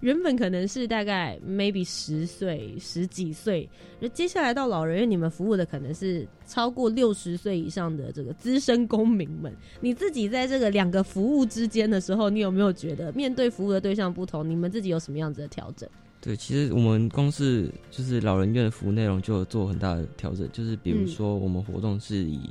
[0.00, 9.54] 原本可能是大概 maybe 十岁、十几岁，那接下来到老人院，你们服务的可能是超过六十岁以上的这个资深公民们。
[9.80, 15.88] 你自己在这个两个服务之间的时候，你有没有觉得面对服务的对象不同，你们自己有什么样子的调整？
[16.22, 22.48] 对，其实我们公司就是老人院的服务内容就有做很大的调整，就是比如说我们活动是以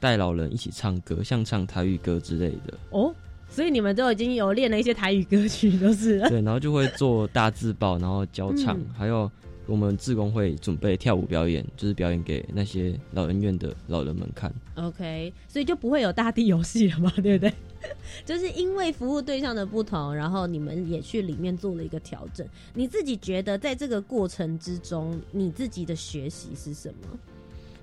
[0.00, 2.78] 带老人一起唱歌，像唱台语歌之类的。
[2.90, 3.14] 哦。
[3.54, 9.30] 所以你们都已经有练了一些台语歌曲，都是 对，然后就会做大字报，然后教唱，还有
[9.66, 14.52] 我们志工会准备跳舞表演，就是表演给那些老人院的老人们看。
[14.74, 17.54] OK，所以就不会有大地游戏了嘛，对不对？
[18.24, 22.44] 就是因为服务对象的不同，然后你们也去里面做了一个调整。
[22.74, 27.18] 你自己觉得在这个过程之中，你自己的学习是什么？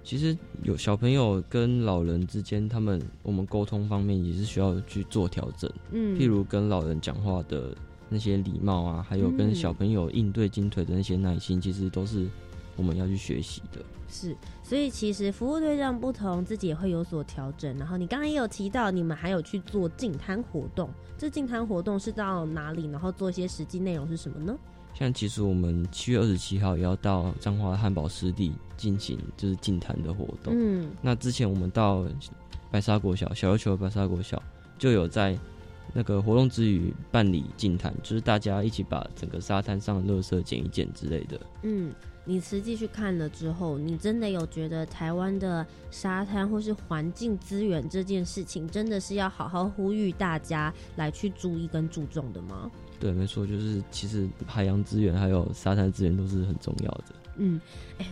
[0.03, 5.71] 其实有小朋友跟老人之间，他们我们沟通方面也是需要去做调整。
[5.91, 7.75] 嗯，譬如跟老人讲话的
[8.09, 12.27] 那些礼貌啊，还有跟小朋友应对进退的那些耐心，其实都是
[12.75, 13.79] 我们要去学习的。
[14.09, 17.77] 是，所以其实服务对象不同，自己也会有所调整。
[17.77, 22.87] 然后你刚刚也有提到，你们还有去做净摊活动，这净摊活动是到哪里？
[22.87, 24.57] 然后做一些实际内容是什么呢？
[24.93, 28.51] 像其实我们七月二十七号也要到彰化汉堡湿地
[28.81, 30.51] 进行就是净坛的活动。
[30.57, 32.03] 嗯，那之前我们到
[32.71, 34.41] 白沙国小小琉球白沙国小
[34.79, 35.37] 就有在
[35.93, 41.39] 那个活动之余办理净坛，就是大家一起把整个沙滩上的垃圾捡一捡之类的。
[41.61, 41.93] 嗯，
[42.25, 52.71] 你实际去看了之后，你真的有觉得台湾的沙滩或是环境资源这件事情，真的是要好好呼吁大家来去注意跟注重的吗？
[52.99, 57.05] 对，没错，就是其实海洋资源还有沙滩资源都是很重要的。
[57.37, 57.59] 嗯，
[57.97, 58.05] 哎，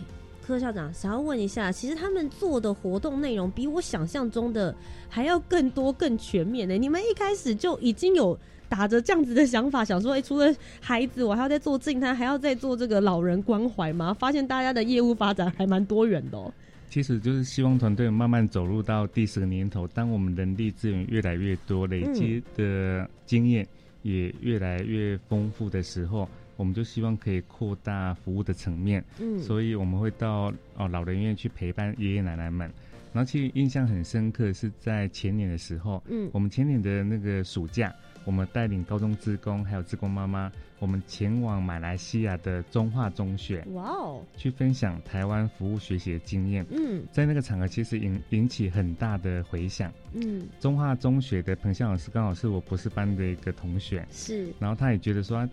[0.50, 4.74] 柯校长想要问一下，其实他们做的活动内容比我想象中的
[5.08, 6.76] 还要更多、更全面呢。
[6.76, 8.36] 你们一开始就已经有
[8.68, 14.12] 打着这样子的想法，想说，哎，除了孩子，我还要再做静滩，还要再做这个老人关怀吗？
[14.12, 16.52] 发现大家的业务发展还蛮多元的哦。
[16.88, 23.64] 其实就是希望团队慢慢走入到第十个年头，当我们人力资源越来越多，累积的经验。
[24.02, 26.26] 也越来越丰富的时候，
[26.60, 29.02] 我们就希望可以扩大服务的层面。
[29.18, 32.70] 嗯，所以我们会到哦老人院去陪伴爷爷奶奶们。
[33.14, 37.90] 然后其实印象很深刻是在前年的时候，嗯，我们前年的那个暑假。
[38.26, 46.64] 我们带领高中职工还有职工妈妈，我们前往马来西亚的中化中学，哇哦，去分享台湾服务学习的经验。
[46.70, 49.90] 嗯，在那个场合其实引引起很大的回响。
[50.12, 55.48] 嗯，中化中学的彭向老师刚好是我博士班的一个同学，是，然后他也觉得说，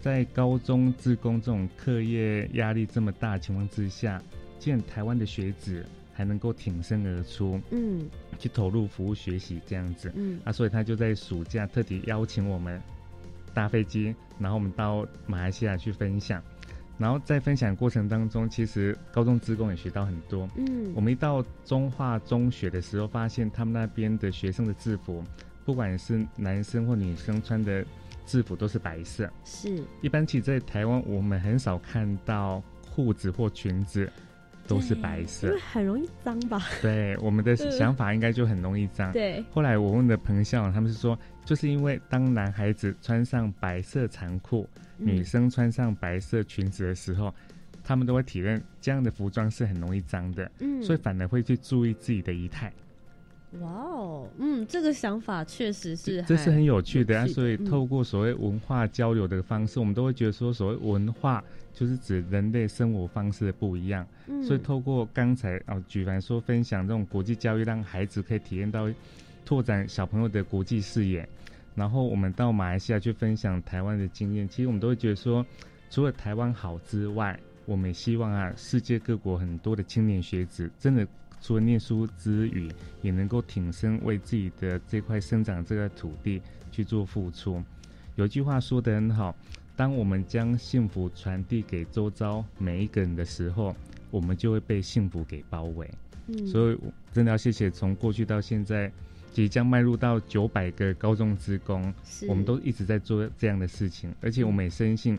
[0.00, 4.22] 在高中自工这种课业压力这么大的情况之下，
[4.58, 5.84] 见台湾的学子。
[6.12, 8.06] 还能够挺身而出，嗯，
[8.38, 12.78] 去投入服务学习这样子，嗯，啊，所以他就在暑假特地邀请我们
[13.54, 16.42] 搭飞机，然后我们到马来西亚去分享，
[16.98, 25.24] 然后在分享过程当中，其实高中职工也学到很多，嗯，我们一到中化中学的时候，发现他们那边的学生的制服，
[25.64, 27.82] 不管是男生或女生穿的
[28.30, 32.62] 制服都是白色，是一般其实在台湾我们很少看到
[32.94, 34.10] 裤子或裙子。
[34.68, 36.62] 都是白色，因为很容易脏吧？
[36.80, 39.10] 对，我们的想法应该就很容易脏。
[39.10, 39.44] 对。
[39.50, 47.34] 后来我问的彭校长，他们是说，就是因为当男孩子穿上白色长裤，女生穿上白色裙子的时候，
[47.82, 52.72] 他们都会体认这样的服装是很容易脏的，嗯，所以反而会去注意自己的仪态。
[53.58, 57.26] 哇哦，嗯，这个想法确实是，这是很有趣的啊。
[57.26, 61.42] 所以透过所谓文化交流的方式，我们都会觉得说，所谓文化
[61.74, 64.06] 就是指人类生活方式的不一样。
[64.28, 68.88] 嗯所以透过刚才哦，举凡说分享这种国际教育，让孩子可以体验到
[69.44, 71.28] 拓展小朋友的国际视野。
[71.74, 75.44] 然后我们到马来西亚去分享台湾的经验，其实我们都会觉得说，
[75.90, 77.36] 除了台湾好之外，
[77.66, 81.04] 我们也希望啊，世界各国很多的青年学子真的。
[81.40, 82.68] 除了念书之余，
[83.00, 87.62] 也能够挺身为自己的这块生长这个土地去做付出。
[88.16, 89.34] 有句话说得很好：，
[89.74, 93.74] 当我们将幸福传递给周遭每一个人的时候，
[94.10, 95.90] 我们就会被幸福给包围。
[96.26, 96.78] 嗯，所以
[97.12, 98.92] 真的要谢谢从过去到现在，
[99.32, 101.92] 即将迈入到九百个高中职工，
[102.28, 105.18] 我们都一直在做这样的事情，而且我们也深信，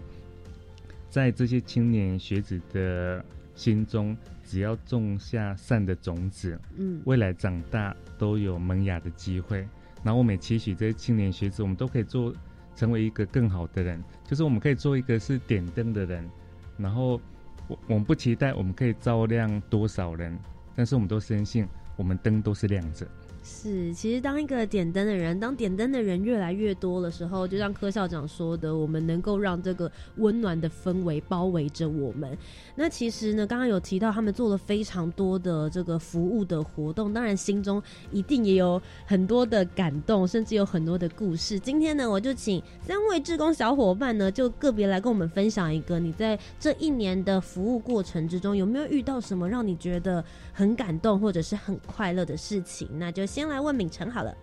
[1.09, 4.15] 在这些青年学子的心中。
[4.51, 9.65] 只要种下善的种子，嗯，未来长大都有萌芽的机会。
[10.03, 12.35] 然后我们期许这些青年学子，我们都可以做
[12.75, 16.29] 成为一个更好的人，就是我们可以做一个是点灯的人。
[16.77, 17.21] 然后
[17.69, 20.37] 我我们不期待我们可以照亮多少人，
[20.75, 23.07] 但是我们都深信我们灯都是亮着。
[23.43, 32.37] 是，其实当一个点灯的人，当点灯的人越来越多的时候，就像柯校长说的，我们能够让这个温暖的氛围包围着我们。
[32.75, 37.81] 那其实呢，刚刚有提到他们做了非常多的这个服务的活动，当然心中
[38.11, 41.59] 一定也有很多的感动，甚至有很多的故事。
[41.59, 50.23] 今天呢，我就请三位志工小伙伴呢，就个别来跟我们分享一个你在这一年的服务过程之中，有没有遇到什么让你觉得
[50.53, 52.87] 很感动或者是很快乐的事情？
[52.99, 54.37] 那就先来问敏成好了。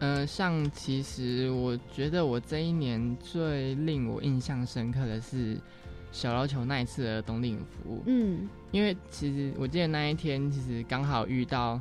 [0.00, 5.56] 呃，像其实我觉得我这一年最令我印象深刻的是。
[6.12, 11.78] 小琉球那一次的冬令营服务，嗯，因为其实我记得那一天其实刚好遇到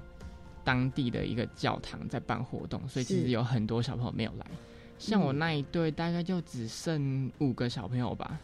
[0.61, 4.45] 当地的一个教堂在办活动，所以其实有很多小朋友没有来。
[4.99, 8.37] 像我那一队大概就只剩五个小朋友吧，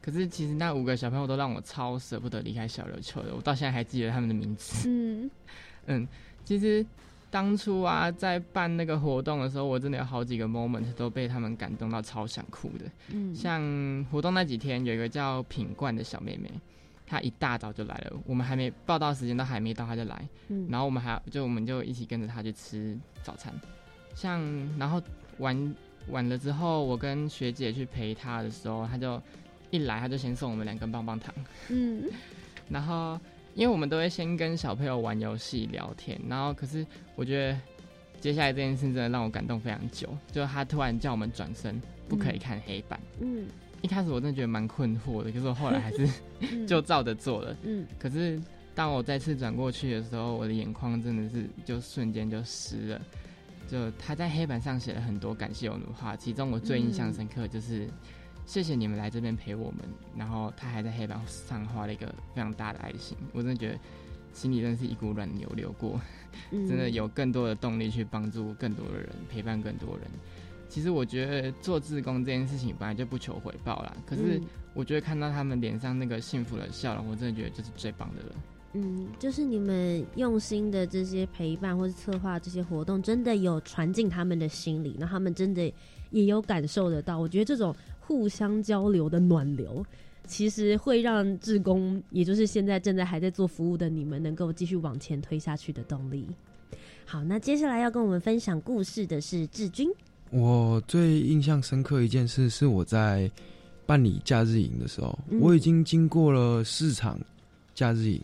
[0.00, 4.88] 可是其实那五个小朋友都让我超舍不得离开小琉球的，我到现在还记得他们的名字。
[4.88, 5.30] 嗯
[5.86, 6.08] 嗯，
[6.44, 6.86] 其实。
[7.32, 12.84] 当初啊，在办那个活动的时候，我真的有好几个 moment 都被他们感动到超想哭的。
[13.08, 16.52] 嗯，像活动那几天，有一个叫品冠的小妹妹，
[17.06, 20.28] 她一大早就来了，我们还没报到时间都还没到，她就来。
[20.48, 23.50] 嗯，然后我们还就我们就一起跟着她去吃早餐。
[24.14, 24.42] 像
[24.78, 25.02] 然后
[25.38, 25.74] 玩
[26.08, 29.18] 完了之后，我跟学姐去陪她的时候，她就
[29.70, 31.34] 一来，她就先送我们两根棒棒糖。
[31.70, 32.10] 嗯，
[32.68, 33.18] 然后。
[33.54, 37.58] 因为我们都会先跟小朋友玩游戏聊天，然后可是我觉得
[38.20, 42.98] 接下来这件事真的让我感动非常久，就他突然叫我们转身，不可以看黑板。
[43.20, 43.46] 嗯，
[43.82, 46.08] 一开始我真的觉得蛮困惑的，可是我后来还是
[46.66, 47.56] 就照着做了。
[47.62, 48.40] 嗯，可是
[48.74, 53.00] 当我再次转过去的时候，我的眼眶真的是就瞬间就湿了。
[53.68, 57.86] 就他在黑板上写了很多感谢我的话，其中我最印象深刻就是。
[58.44, 59.78] 谢谢你们来这边陪我们，
[60.16, 63.78] 然后他还在黑板上画了一个非常大的爱心，我真的觉得
[64.34, 65.98] 心里真的是一股暖流流过，
[66.50, 70.06] 真的有更多的动力去帮助更多的人，陪伴更多人。
[70.68, 74.40] 其实我觉得做志工这件事情本来就不求回报啦，可是
[74.74, 78.36] 我觉得看到他们脸上那个幸福的笑容，我真的觉得就是最棒的了。
[78.74, 85.72] 嗯，就是你们用心的这些陪伴或是策划这些活动，真的有传进他们的心里，那他们真的
[86.10, 87.18] 也有感受得到。
[87.18, 87.74] 我觉得这种。
[88.12, 89.82] 互相交流的暖流，
[90.26, 96.26] 其实会让志工，也就是现在正在还在做服务的你们，能够继续往前推下去的动力。
[97.06, 99.88] 好，那接下来要跟我们分享故事的是志军。
[100.28, 103.30] 我最印象深刻一件事是我在
[103.86, 107.18] 办理假日营的时候，我已经经过了四场
[107.74, 108.20] 假日营，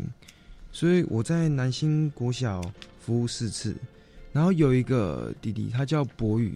[0.70, 2.60] 所以我在南新国小
[3.00, 3.74] 服务四次，
[4.32, 6.52] 然后有一个弟弟，他叫博宇，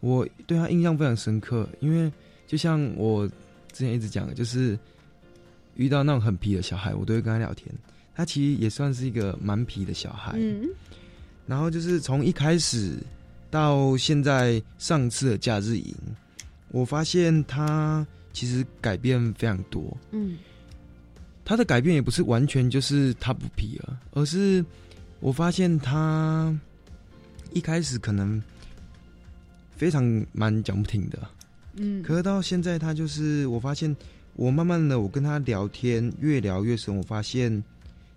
[0.00, 2.12] 我对他印象非常深刻，因为。
[2.54, 3.26] 就像我
[3.72, 4.78] 之前一直讲的，就是
[5.74, 7.68] 遇到那种很皮的小孩，我都会跟他聊天。
[8.14, 10.34] 他其实也算是一个蛮皮的小孩。
[10.36, 10.68] 嗯。
[11.48, 12.96] 然后就是从一开始
[13.50, 15.92] 到现在上次的假日营，
[16.68, 19.82] 我发现他其实改变非常多。
[20.12, 20.38] 嗯。
[21.44, 24.64] 他的改变也不是完全就是他不皮了，而是
[25.18, 26.56] 我发现他
[27.52, 28.40] 一开始可能
[29.74, 31.18] 非常蛮讲不听的。
[31.76, 33.94] 嗯，可是到现在，他就是我发现，
[34.34, 37.62] 我慢慢的我跟他聊天，越聊越深，我发现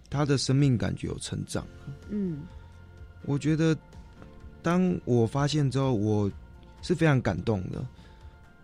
[0.10, 1.66] 他的生命感觉有成长。
[2.10, 2.42] 嗯，
[3.24, 3.76] 我觉得
[4.62, 6.32] 当我发现之后，我
[6.82, 7.84] 是非常感动的。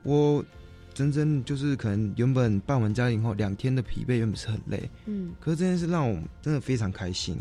[0.03, 0.45] 我
[0.93, 7.35] 真正就是可能原本办完家庭后两天的疲惫原本是很累，嗯，可是这件事让我真的非常开心。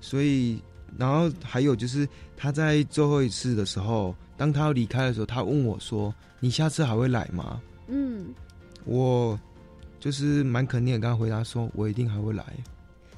[0.00, 0.60] 所以，
[0.98, 2.06] 然后还有就是
[2.36, 4.14] 他在最后一次的时候。
[4.42, 8.34] 当他要离开的时候，他问我说：“你下次还会来吗？”嗯，
[8.84, 9.38] 我
[10.00, 12.44] 就是蛮肯定的跟他回答说：“我一定还会来。”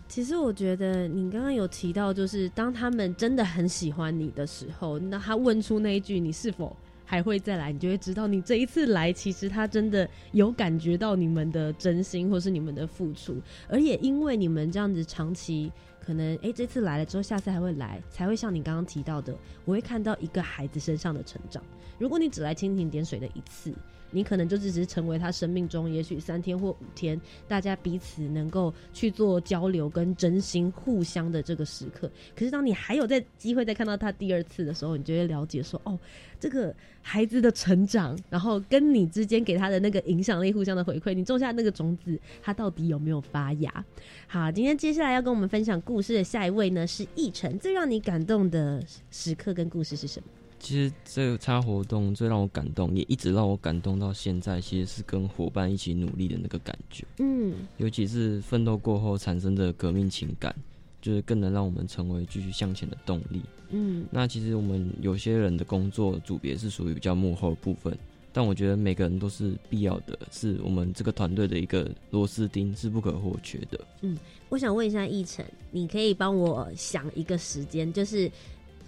[0.07, 15.73] 其实我觉得你刚刚有提到，就是当他们真的很喜欢你的时候，那他问出那一句“你是否还会再来”，你就会知道你这一次来，其实他真的有感觉到你们的真心，或是你们的付出，而也因为你们这样子长期。
[16.05, 19.35] 可能哎，这次来了之后，下次还会来，才会像你刚刚提到的，
[19.65, 21.63] 我会看到一个孩子身上的成长。
[21.99, 23.75] 如果你只来蜻蜓点水的一次。
[24.11, 32.11] 你可能就只是成为他生命中也许三天或五天，大家彼此能够去做交流跟真心互相的这个时刻。
[32.37, 35.99] 可是当你还有在机会再看到他第二次的时候，你就会了解说，哦，
[36.39, 43.85] 这个孩子的成长，然后跟你之间给他的那个影响力互相的回馈，你种下那个种子，他到底有没有发芽？
[44.27, 50.29] 好，今天接下来要跟我们分享故事的下一位呢是奕晨，最让你感动的时刻跟故事是什么？
[50.65, 57.05] 其实这个参加活动最让我感动，也一直让我感动到现在，其实是跟伙伴一起努力的那个感觉。
[57.19, 60.57] 嗯，尤其是奋斗过后产生的革命情感，
[61.03, 63.43] 就是更能让我们成为继续向前的动力。
[63.69, 67.95] 嗯，那其实我们有些人的工作组别是属于比较幕后的部分，
[68.33, 73.79] 但我觉得每个人都是必要的，是我们这个团队的一个螺丝钉，是不可或缺的。
[74.01, 74.17] 嗯，
[74.49, 78.33] 我想问一下奕晨，你可以帮我想一个时间，就是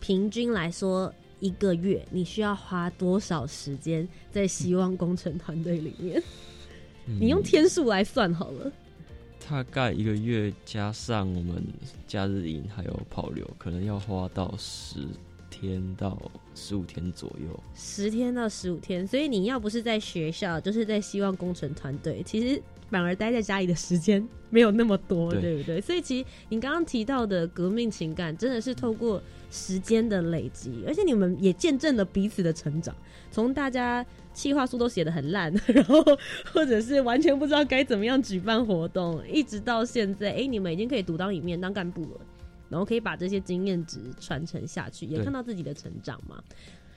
[0.01, 6.23] 平均来说一个月你需要花多少时间在希望工程团队里面？
[7.21, 8.73] 你用天数来算好了。
[9.49, 11.63] 大概一个月加上我们
[12.07, 15.07] 假日营还有跑流，可能要花到十
[15.49, 16.21] 天到
[16.55, 17.61] 十五天左右。
[17.75, 22.61] 十天到十五天，所以你要不是在学校，就是在希望工程团队，其实
[22.91, 25.81] 反而待在家里的时间 没有那么多，对不对？
[25.81, 32.95] 所以其实你刚刚提到的革命情感，真的是透过时间的累积，而且你们也见证了彼此的成长，
[33.31, 34.05] 从大家。
[34.37, 36.05] 企划书都写的很烂， 然后
[36.53, 42.21] 或者是完全不知道该怎么样举办活动，一直到现在，哎，你们已经可以独当一面当干部了，
[42.69, 46.37] 然后可以把这些经验值传承下去，也看到自己的成长嘛。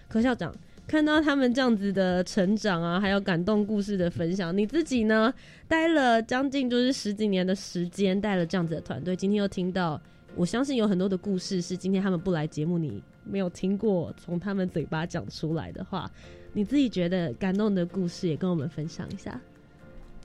[0.09, 0.53] 柯校长
[0.89, 5.31] 看到他们这样子的成长啊，还有感动故事的分享，你自己呢，
[5.67, 10.01] 待了将近就是十几年的时间，带了这样子的团队，今天又听到，
[10.35, 16.09] 我相信有很多的故事是今天他们不来节目，你没有听过从他们嘴巴讲出来的话。
[16.53, 19.39] 你自己觉得感动的故事，也跟我们分享一下。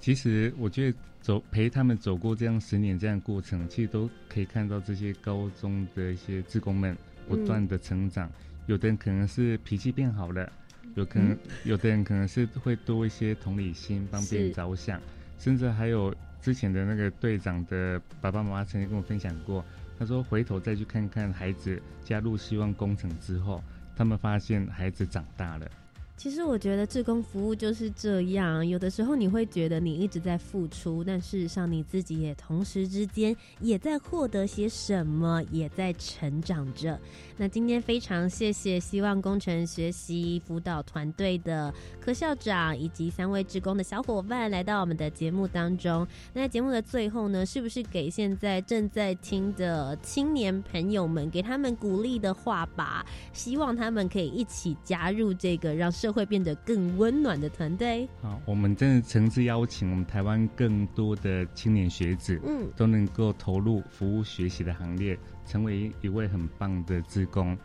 [0.00, 6.96] 其实我觉得走陪他们走过这样十年这样过程，其实都可以看到这些高中的一些职工们
[7.28, 8.30] 不断的成长。
[8.66, 10.50] 有的人可能是脾气变好了，
[10.94, 15.00] 有可能有的人可能是会多一些同理心，帮别人着想。
[15.38, 19.64] 甚至还有之前的那个队长的爸爸妈妈曾经跟我分享过，
[19.98, 23.62] 他说回头再去看看孩子加入希望工程之后，
[23.96, 25.70] 他们发现孩子长大了。
[26.16, 36.98] 其实我觉得志工服务就是这样，有的时候你会觉得你一直在付出，但事实上你自己也同时之间也在获得些什么，也在成长着。
[37.36, 46.06] 那今天非常谢谢希望工程学习辅导团队的柯校长以及三位志工的小伙伴来到我们的节目当中。
[46.32, 53.04] 那节目的最后呢，是不是给现在正在听的青年朋友们，给他们鼓励的话吧？
[53.32, 55.92] 希望他们可以一起加入这个让。
[56.04, 58.06] 社会变得更温暖的团队。
[58.20, 67.56] 好，我们真的诚挚邀请我们台湾更多的青年学子，嗯，都能够投入服务学习的行列，成为一位很棒的职工。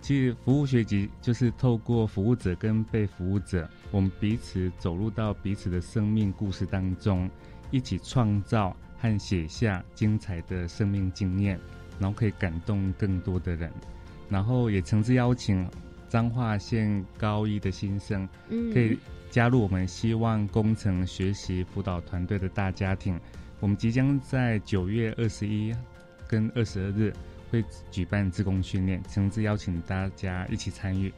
[0.00, 7.28] 其实，服务学习就是透过服务者跟被服务者，我们彼此走入到彼此的生命故事当中，
[7.70, 11.60] 一起创造和写下精彩的生命经验，
[11.98, 13.70] 然后可以感动更多的人。
[14.30, 15.68] 然后也诚挚邀请。
[16.08, 18.98] 彰化县高一的新生，嗯可以
[19.30, 23.18] 加入我们希望工程学习辅导团队的大家庭。
[23.60, 25.74] 我们即将在九月二十一
[26.28, 27.12] 跟二十二日
[27.50, 31.12] 会举办自工训练，诚挚邀请大家一起参与。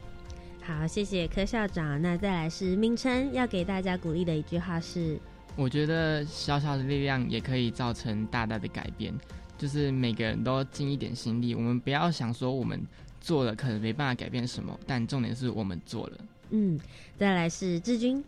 [0.61, 2.01] 好，谢谢柯校长。
[2.01, 5.19] 那再来是明琛要给大家鼓励的一句话是：
[5.55, 9.13] 我觉得小小的力量也可以造成大大的改变，
[9.57, 11.53] 就是每个人都尽一点心力。
[11.55, 12.81] 我们不要想说我们。
[13.21, 16.17] 做了可能没办法改变什么，但重点是我们做了。
[16.51, 16.79] 嗯，
[17.17, 18.23] 再来是志军，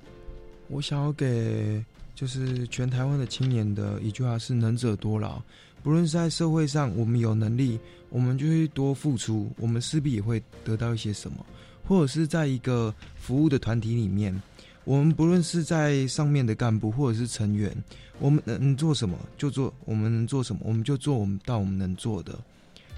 [0.68, 1.84] 我想要给
[2.14, 5.42] 就是全台湾的青年的一句话是：能者多劳。
[5.84, 7.80] 不论是在社会上，我们有能力，
[8.10, 11.44] 我们就会多付出，我们势必也会得到一些什么。
[11.84, 14.40] 或者是在一个服务的团体里面，
[14.84, 17.76] 我们不论是在上面的干部或者是成员，
[18.20, 22.38] 我们能做什么就做，我们能做什么我们就做我们到我们能做的，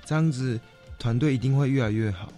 [0.03, 0.59] 这样子。
[1.03, 2.31] 团队一定会越来越好。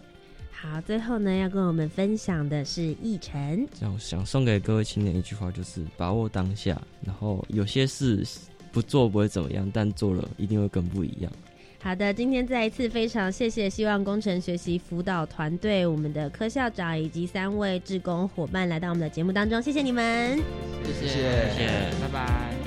[0.49, 3.68] 好，最后呢，要跟我们分享的是奕晨。
[3.80, 6.82] 想想送给各位青年一句话，就是把握当下。
[7.05, 8.26] 然后有些事
[8.72, 11.32] 不做不会怎么样，但做了一定会更不一样。
[11.80, 20.36] 好的，今天再一次非常谢谢希望工程学习辅导团队，我们的柯校长以及三位志工伙伴来到我们的节目当中，谢谢你们，
[20.84, 22.64] 谢谢，谢谢，拜拜。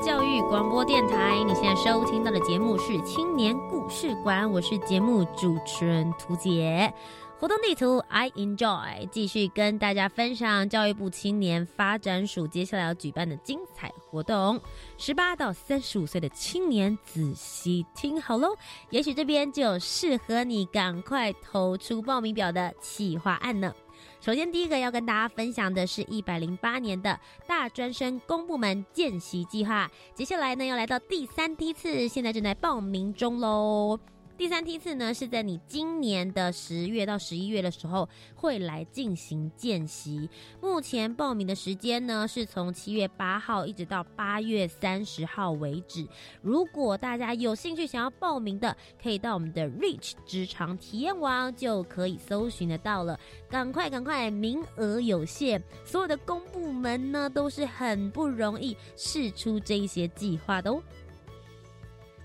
[0.00, 6.92] 教育广播电台，你现在收听到的节目是青年故事馆，我是节目主持人涂杰。
[7.38, 14.58] 活动地图，I enjoy，继续跟大家分享教育部青年发展署接下来要举办的精彩活动。
[14.96, 18.56] 十八到三十五岁的青年，仔细听好喽，
[18.90, 23.72] 也许这边就有适合你，赶快投出报名表的企划案呢。
[24.24, 33.98] 首先，第一个要跟大家分享的是一百零八年的大专生公部门见习计划，接下来呢要来到第三梯次，现在正在报名中喽。
[34.42, 40.28] 第三梯次呢，是在你今年的十月到十一月的时候会来进行见习。
[40.60, 46.04] 目前报名的时间呢，是从七月八号一直到八月三十号为止。
[46.42, 53.16] 如果大家有兴趣想要报名的，可以到我们的 Reach 职场体验网就可以搜寻得到了。
[53.48, 60.82] 赶快赶快，名额有限，所有的公部门呢都是很不容易试出这一些计划的哦。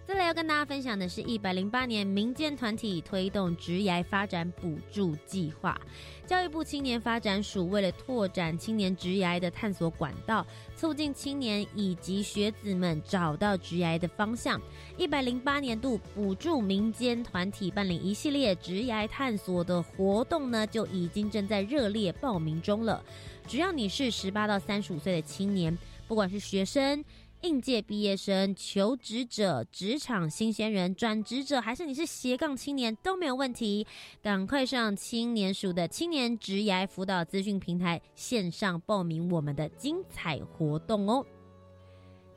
[0.07, 5.77] 再来要跟大家分享的是，一百零八年民间团体推动职涯发展补助计划。
[6.25, 10.47] 教育部青年发展署为了拓展青年职涯的探索管道，
[10.77, 14.61] 促进青年以及学子们找到职涯的方向，
[14.97, 23.03] 一百零八年度补助民间团体办理一系列职涯探索的活动呢，就已经正在热烈报名中了。
[23.45, 25.77] 只要你是十八到三十五岁的青年，
[26.07, 27.03] 不管是学生。
[27.41, 33.85] 应届毕业生、求职者、职场新鲜人、转职者，还是你是斜杠青年都没有问题。
[34.21, 41.25] 赶快上青年署的青年职涯辅导资讯平台线上报名我们的精彩活动哦。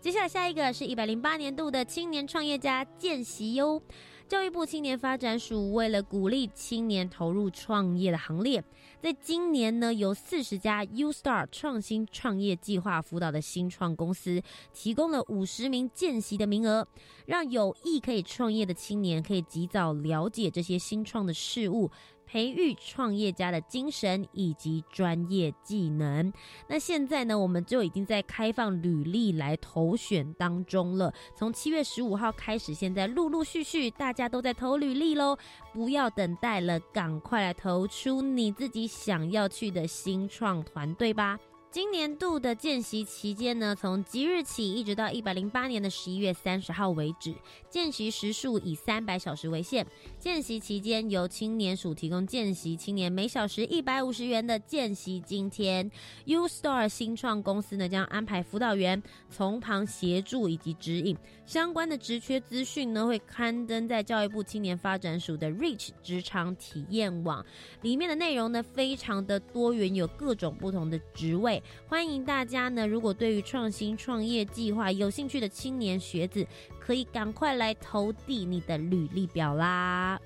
[0.01, 3.83] 接下来下一个是一百零八年度的青年创业家见习哟。
[4.31, 8.63] 教育部青年发展署为了鼓励青年投入创业的行列，
[9.01, 14.41] 在今年呢，由四十家 U Star 创新创业计划辅导的新创公司，
[14.73, 16.87] 提供了五十名见习的名额，
[17.27, 21.91] 让有意可以创业的青年可以及早了解这些新创的事物。
[22.31, 26.33] 培育创业家的精神以及专业技能。
[26.69, 31.13] 那现在呢，我们就已经在开放履历来投选当中了。
[31.37, 35.37] 从七月十五号开始，现在陆陆续续大家都在投履历喽，
[35.73, 41.39] 不要等待了，赶快来投出你自己想要去的新创团队吧。
[41.73, 47.33] 今年度的见习期间呢，从即日起一直到一百零八年的十一月三十号为止，
[47.69, 49.87] 见习时数以三百小时为限。
[50.21, 55.91] 见习期间由青年署提供见习青年每小时一百五十元的见习津贴。
[56.27, 61.17] U Star 新创公司呢将安排辅导员从旁协助以及指引。
[61.47, 67.43] 相关的职缺资讯呢会刊登在教育部青年发展署的 Reach 职场体验网，
[67.81, 71.63] 里面的内容呢非常的多元，有各种不同的职位。
[71.89, 76.47] 欢迎大家呢，如果对于创新创业计划有兴趣的青年学子，
[76.91, 80.21] 可以赶快来投递你的履历表啦。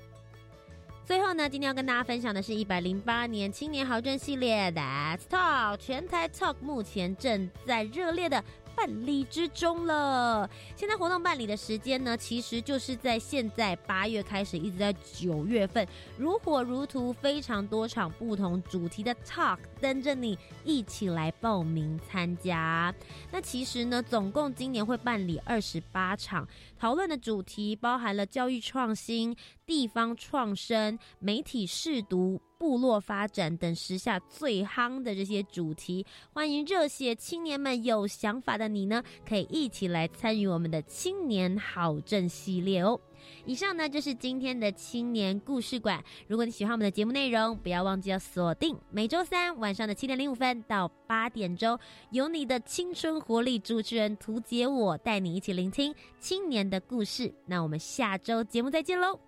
[1.05, 4.81] 最后呢，今天要跟大家分享的是一百零八年青年豪政系列的
[5.29, 8.43] Talk 全台 Talk，目前正在热烈的。
[8.75, 10.49] 办理之中了。
[10.75, 22.93] 现在活动办理的时间呢，其实就是在现在八月开始，一直在九月份，如火如荼，非常多场不同主题的 talk 等着你一起来报名参加。
[23.31, 26.47] 那其实呢，总共今年会办理二十八场，
[26.77, 32.41] 讨论的主题包含了教育创新、地方创生、媒体试读。
[32.65, 36.03] 部落发展等时下最夯的这些主题，
[36.33, 42.99] 欢迎热血青年们有想法的你呢，可以一起来参与我们的青年好政系列哦。
[43.45, 46.03] 以上呢就是今天的青年故事馆。
[46.27, 51.77] 如果你喜欢我们的节目内容，不要忘记要锁定每周三晚上的七点零五分到八点钟，
[52.09, 57.31] 有你的青春活力主持人涂杰，我带你一起聆听青年的故事。
[57.45, 59.19] 那我们下周节目再见喽，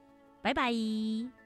[0.42, 1.37] 拜拜。